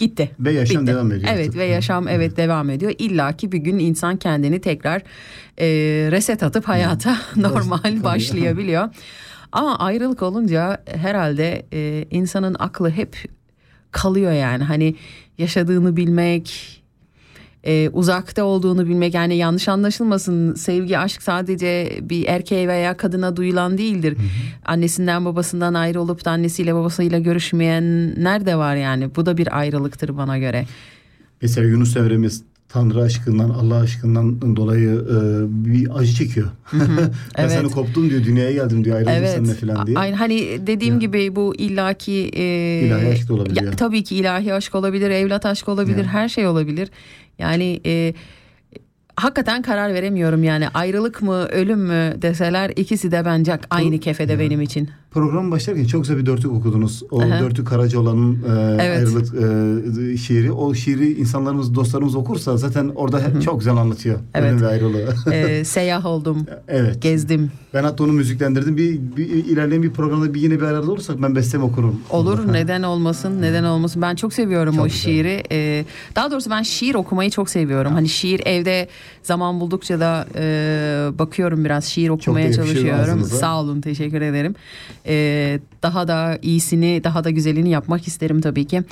gitti. 0.00 0.30
Ve 0.40 0.52
yaşam 0.52 0.82
Bitti. 0.82 0.92
devam 0.92 1.12
ediyor 1.12 1.30
Evet 1.34 1.46
artık. 1.48 1.60
ve 1.60 1.64
yaşam 1.64 2.08
evet 2.08 2.36
devam 2.36 2.70
ediyor. 2.70 2.92
İlla 2.98 3.32
ki 3.32 3.52
bir 3.52 3.58
gün 3.58 3.78
insan 3.78 4.16
kendini 4.16 4.60
tekrar 4.60 5.02
e, 5.60 5.66
reset 6.10 6.42
atıp 6.42 6.68
hayata 6.68 7.16
normal 7.36 8.02
başlayabiliyor. 8.04 8.88
Ama 9.52 9.78
ayrılık 9.78 10.22
olunca 10.22 10.82
herhalde 10.86 11.66
e, 11.72 12.04
insanın 12.10 12.56
aklı 12.58 12.90
hep 12.90 13.16
kalıyor 13.90 14.32
yani. 14.32 14.64
Hani 14.64 14.94
yaşadığını 15.38 15.96
bilmek, 15.96 16.79
e, 17.64 17.88
uzakta 17.92 18.44
olduğunu 18.44 18.86
bilmek 18.86 19.14
yani 19.14 19.36
yanlış 19.36 19.68
anlaşılmasın 19.68 20.54
sevgi 20.54 20.98
aşk 20.98 21.22
sadece 21.22 21.98
bir 22.02 22.26
erkeğe 22.26 22.68
veya 22.68 22.96
kadına 22.96 23.36
duyulan 23.36 23.78
değildir. 23.78 24.12
Hı 24.12 24.22
hı. 24.22 24.26
Annesinden 24.64 25.24
babasından 25.24 25.74
ayrı 25.74 26.00
olup 26.00 26.24
da 26.24 26.30
annesiyle 26.30 26.74
babasıyla 26.74 27.18
görüşmeyenler 27.18 28.46
de 28.46 28.56
var 28.56 28.76
yani 28.76 29.14
bu 29.16 29.26
da 29.26 29.36
bir 29.36 29.58
ayrılıktır 29.58 30.16
bana 30.16 30.38
göre. 30.38 30.66
Mesela 31.42 31.68
Yunus 31.68 31.96
Emre'miz 31.96 32.42
Tanrı 32.72 33.02
aşkından, 33.02 33.50
Allah 33.50 33.76
aşkından 33.76 34.56
dolayı 34.56 34.90
e, 34.90 35.18
bir 35.72 35.98
acı 35.98 36.12
çekiyor. 36.12 36.48
Hı 36.64 36.76
hı, 36.76 36.96
ben 37.38 37.42
evet. 37.42 37.52
seni 37.52 37.70
koptum 37.70 38.10
diyor, 38.10 38.24
dünyaya 38.24 38.52
geldim 38.52 38.84
diyor, 38.84 38.96
ayrıldım 38.96 39.14
evet. 39.14 39.30
seninle 39.34 39.54
falan 39.54 39.86
diye. 39.86 39.98
Aynen 39.98 40.16
hani 40.16 40.66
dediğim 40.66 40.94
ya. 40.94 41.00
gibi 41.00 41.36
bu 41.36 41.54
illaki... 41.56 42.30
E, 42.32 42.42
ilahi 42.86 43.06
aşk 43.06 43.28
da 43.28 43.34
olabilir. 43.34 43.62
Ya, 43.62 43.70
tabii 43.70 44.04
ki 44.04 44.16
ilahi 44.16 44.54
aşk 44.54 44.74
olabilir, 44.74 45.10
evlat 45.10 45.46
aşk 45.46 45.68
olabilir, 45.68 46.04
ya. 46.04 46.12
her 46.12 46.28
şey 46.28 46.46
olabilir. 46.46 46.90
Yani 47.40 47.80
e, 47.86 48.14
hakikaten 49.16 49.62
karar 49.62 49.94
veremiyorum 49.94 50.44
yani. 50.44 50.68
Ayrılık 50.68 51.22
mı 51.22 51.46
ölüm 51.46 51.80
mü 51.80 52.22
deseler 52.22 52.70
ikisi 52.76 53.12
de 53.12 53.24
bence 53.24 53.58
aynı 53.70 53.98
kefede 54.00 54.38
benim 54.38 54.60
için. 54.60 54.90
Program 55.10 55.50
başlarken 55.50 55.84
çok 55.84 56.02
güzel 56.02 56.18
bir 56.18 56.26
dörtlük 56.26 56.52
okudunuz. 56.52 57.02
O 57.10 57.20
Aha. 57.20 57.40
dörtlük 57.40 57.66
Karacaoğlan'ın 57.68 58.34
e, 58.34 58.76
evet. 58.84 58.98
ayrılık 58.98 59.34
e, 60.12 60.16
şiiri. 60.16 60.52
O 60.52 60.74
şiiri 60.74 61.12
insanlarımız, 61.12 61.74
dostlarımız 61.74 62.14
okursa 62.14 62.56
zaten 62.56 62.92
orada 62.94 63.18
Hı-hı. 63.18 63.40
çok 63.40 63.58
güzel 63.58 63.76
anlatıyor. 63.76 64.18
Evet. 64.34 64.50
Ölüm 64.52 64.62
ve 64.62 64.66
ayrılığı. 64.66 65.14
E, 65.32 65.64
seyyah 65.80 66.06
oldum. 66.06 66.46
evet. 66.68 67.02
Gezdim. 67.02 67.50
Ben 67.74 67.84
hatta 67.84 68.04
onu 68.04 68.12
müziklendirdim. 68.12 68.76
Bir, 68.76 69.00
bir 69.16 69.26
ilerleyen 69.26 69.82
bir 69.82 69.90
programda 69.90 70.34
bir 70.34 70.40
yine 70.40 70.56
bir 70.56 70.62
arada 70.62 70.92
olursak 70.92 71.22
ben 71.22 71.36
bestemi 71.36 71.64
okurum. 71.64 72.00
Olur. 72.10 72.52
neden 72.52 72.82
olmasın? 72.82 73.42
Neden 73.42 73.64
olmasın? 73.64 74.02
Ben 74.02 74.14
çok 74.14 74.32
seviyorum 74.32 74.74
çok 74.74 74.84
o 74.84 74.84
güzel. 74.84 75.00
şiiri. 75.00 75.42
E, 75.52 75.84
daha 76.16 76.30
doğrusu 76.30 76.50
ben 76.50 76.62
şiir 76.62 76.94
okumayı 76.94 77.30
çok 77.30 77.50
seviyorum. 77.50 77.92
Hani 77.92 78.08
şiir 78.08 78.40
evde 78.46 78.88
zaman 79.22 79.60
buldukça 79.60 80.00
da 80.00 80.26
e, 80.34 81.18
bakıyorum 81.18 81.64
biraz 81.64 81.84
şiir 81.84 82.08
okumaya 82.08 82.52
çalışıyorum. 82.52 83.24
Sağ 83.24 83.60
olun. 83.60 83.80
Teşekkür 83.80 84.20
ederim. 84.20 84.54
Ee, 85.06 85.60
daha 85.82 86.08
da 86.08 86.38
iyisini, 86.42 87.04
daha 87.04 87.24
da 87.24 87.30
güzelini 87.30 87.70
yapmak 87.70 88.06
isterim 88.06 88.40
tabii 88.40 88.64
ki. 88.64 88.82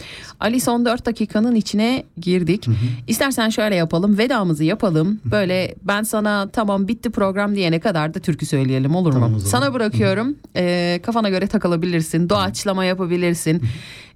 Ali 0.40 0.60
son 0.60 0.84
4 0.84 1.06
dakikanın 1.06 1.54
içine 1.54 2.04
girdik. 2.20 2.66
Hı 2.66 2.70
hı. 2.70 2.74
İstersen 3.06 3.48
şöyle 3.48 3.74
yapalım, 3.74 4.18
vedamızı 4.18 4.64
yapalım. 4.64 5.20
Böyle 5.24 5.74
ben 5.82 6.02
sana 6.02 6.48
tamam 6.48 6.88
bitti 6.88 7.10
program 7.10 7.54
diyene 7.54 7.80
kadar 7.80 8.14
da 8.14 8.18
türkü 8.20 8.46
söyleyelim 8.46 8.94
olur 8.94 9.12
mu? 9.12 9.20
Tamam, 9.20 9.40
sana 9.40 9.74
bırakıyorum. 9.74 10.36
Ee, 10.56 11.00
kafana 11.02 11.28
göre 11.28 11.46
takılabilirsin, 11.46 12.28
doğaçlama 12.28 12.84
yapabilirsin. 12.84 13.62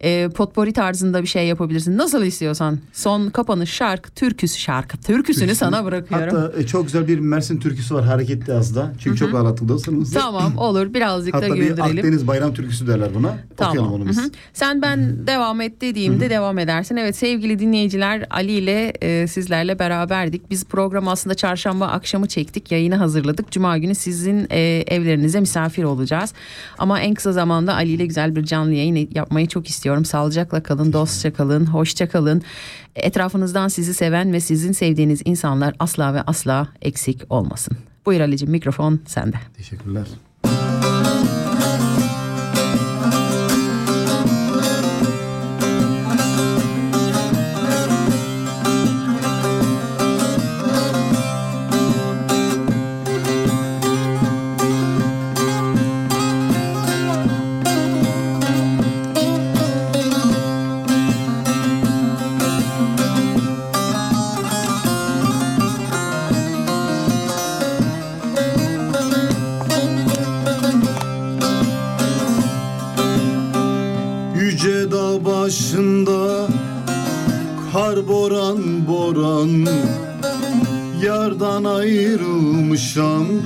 e, 0.02 0.28
potpori 0.28 0.72
tarzında 0.72 1.22
bir 1.22 1.26
şey 1.26 1.46
yapabilirsin. 1.46 1.98
Nasıl 1.98 2.24
istiyorsan. 2.24 2.78
Son 2.92 3.30
kapanış 3.30 3.70
şarkı, 3.70 4.10
türküsü 4.10 4.60
şarkı. 4.60 4.98
Türküsünü 4.98 5.54
sana 5.54 5.84
bırakıyorum. 5.84 6.36
Hatta 6.36 6.60
e, 6.60 6.66
çok 6.66 6.84
güzel 6.84 7.08
bir 7.08 7.18
Mersin 7.18 7.60
türküsü 7.60 7.94
var 7.94 8.04
hareketli 8.04 8.52
az 8.54 8.76
da. 8.76 8.92
Çünkü 8.98 9.20
Hı-hı. 9.20 9.30
çok 9.30 9.40
ağlatıldı. 9.40 9.76
Tamam 10.14 10.58
olur 10.58 10.94
birazcık 10.94 11.34
Hatta 11.34 11.50
da 11.50 11.56
güldürelim. 11.56 11.81
Bir 11.84 11.98
Akdeniz 11.98 12.26
bayram 12.26 12.54
türküsü 12.54 12.86
derler 12.86 13.14
buna. 13.14 13.38
Tamam. 13.56 13.70
Okuyalım 13.70 13.92
onu 13.92 14.08
biz. 14.08 14.18
Hı-hı. 14.18 14.30
Sen 14.52 14.82
ben 14.82 14.96
Hı-hı. 14.96 15.26
devam 15.26 15.60
et 15.60 15.80
dediğimde 15.80 16.24
Hı-hı. 16.24 16.30
devam 16.30 16.58
edersin. 16.58 16.96
Evet 16.96 17.16
sevgili 17.16 17.58
dinleyiciler 17.58 18.26
Ali 18.30 18.52
ile 18.52 18.92
e, 19.02 19.26
sizlerle 19.26 19.78
beraberdik. 19.78 20.50
Biz 20.50 20.64
programı 20.64 21.10
aslında 21.10 21.34
çarşamba 21.34 21.86
akşamı 21.86 22.28
çektik. 22.28 22.72
Yayını 22.72 22.94
hazırladık. 22.94 23.50
Cuma 23.50 23.78
günü 23.78 23.94
sizin 23.94 24.46
e, 24.50 24.84
evlerinize 24.86 25.40
misafir 25.40 25.84
olacağız. 25.84 26.34
Ama 26.78 27.00
en 27.00 27.14
kısa 27.14 27.32
zamanda 27.32 27.74
Ali 27.74 27.90
ile 27.90 28.06
güzel 28.06 28.36
bir 28.36 28.44
canlı 28.44 28.72
yayın 28.72 29.08
yapmayı 29.14 29.48
çok 29.48 29.68
istiyorum. 29.68 30.04
Sağlıcakla 30.04 30.62
kalın, 30.62 30.92
dostça 30.92 31.32
kalın, 31.32 31.66
hoşça 31.66 32.08
kalın. 32.08 32.42
Etrafınızdan 32.96 33.68
sizi 33.68 33.94
seven 33.94 34.32
ve 34.32 34.40
sizin 34.40 34.72
sevdiğiniz 34.72 35.22
insanlar 35.24 35.74
asla 35.78 36.14
ve 36.14 36.22
asla 36.22 36.68
eksik 36.82 37.22
olmasın. 37.30 37.76
Buyur 38.06 38.20
Ali'cim 38.20 38.50
mikrofon 38.50 39.00
sende. 39.06 39.36
Teşekkürler. 39.56 40.06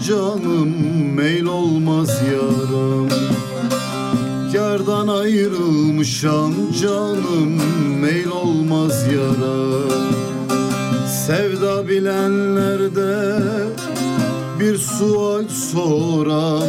Canım 0.07 0.75
Meyl 1.15 1.47
olmaz 1.47 2.11
yaram 2.33 3.09
Yardan 4.55 5.09
ayrılmışam 5.09 6.55
canım 6.83 7.61
Meyl 8.01 8.29
olmaz 8.29 9.05
yaram 9.13 10.07
Sevda 11.27 11.89
bilenlerde 11.89 13.43
Bir 14.61 14.77
sual 14.79 15.49
soran 15.49 16.69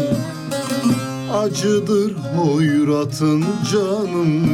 acıdır 1.33 2.13
hoyratın 2.35 3.45
canım 3.71 4.49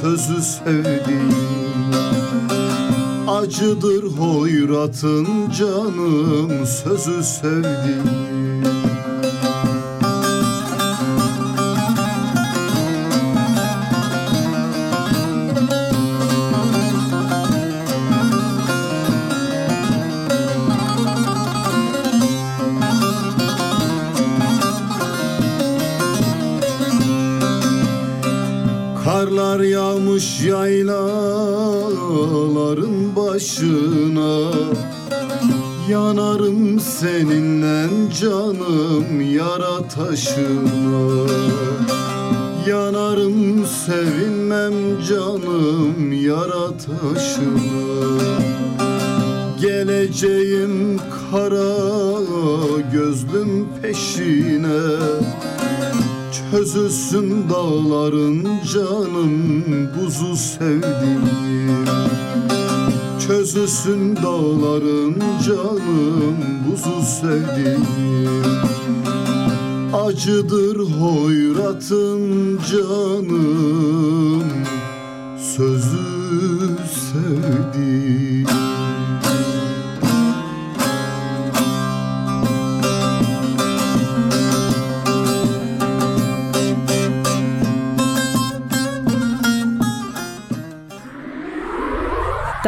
sözü 0.00 0.42
sevdiğim 0.42 1.65
Acıdır 3.28 4.04
hoyratın 4.04 5.26
canım 5.50 6.66
sözü 6.66 7.22
sevdiğim 7.22 8.35
seninle 37.00 37.88
canım 38.20 39.34
yara 39.34 39.88
taşına 39.88 41.26
Yanarım 42.68 43.66
sevinmem 43.66 45.02
canım 45.08 46.12
yara 46.12 46.66
taşına 46.76 48.16
Geleceğim 49.60 51.00
kara 51.30 51.76
gözlüm 52.92 53.68
peşine. 53.82 54.80
Çözülsün 56.50 57.44
dağların 57.50 58.46
canım 58.74 59.62
buzu 59.96 60.36
sevdiğim 60.36 61.86
Çözülsün 63.56 64.16
dağların 64.16 65.22
canım 65.46 66.36
buzu 66.66 67.02
sevdiğim. 67.02 67.86
Acıdır 69.94 70.76
hoyratın 70.76 72.60
canım 72.70 74.44
Sözü 75.38 76.76
sevdiğim 77.12 78.46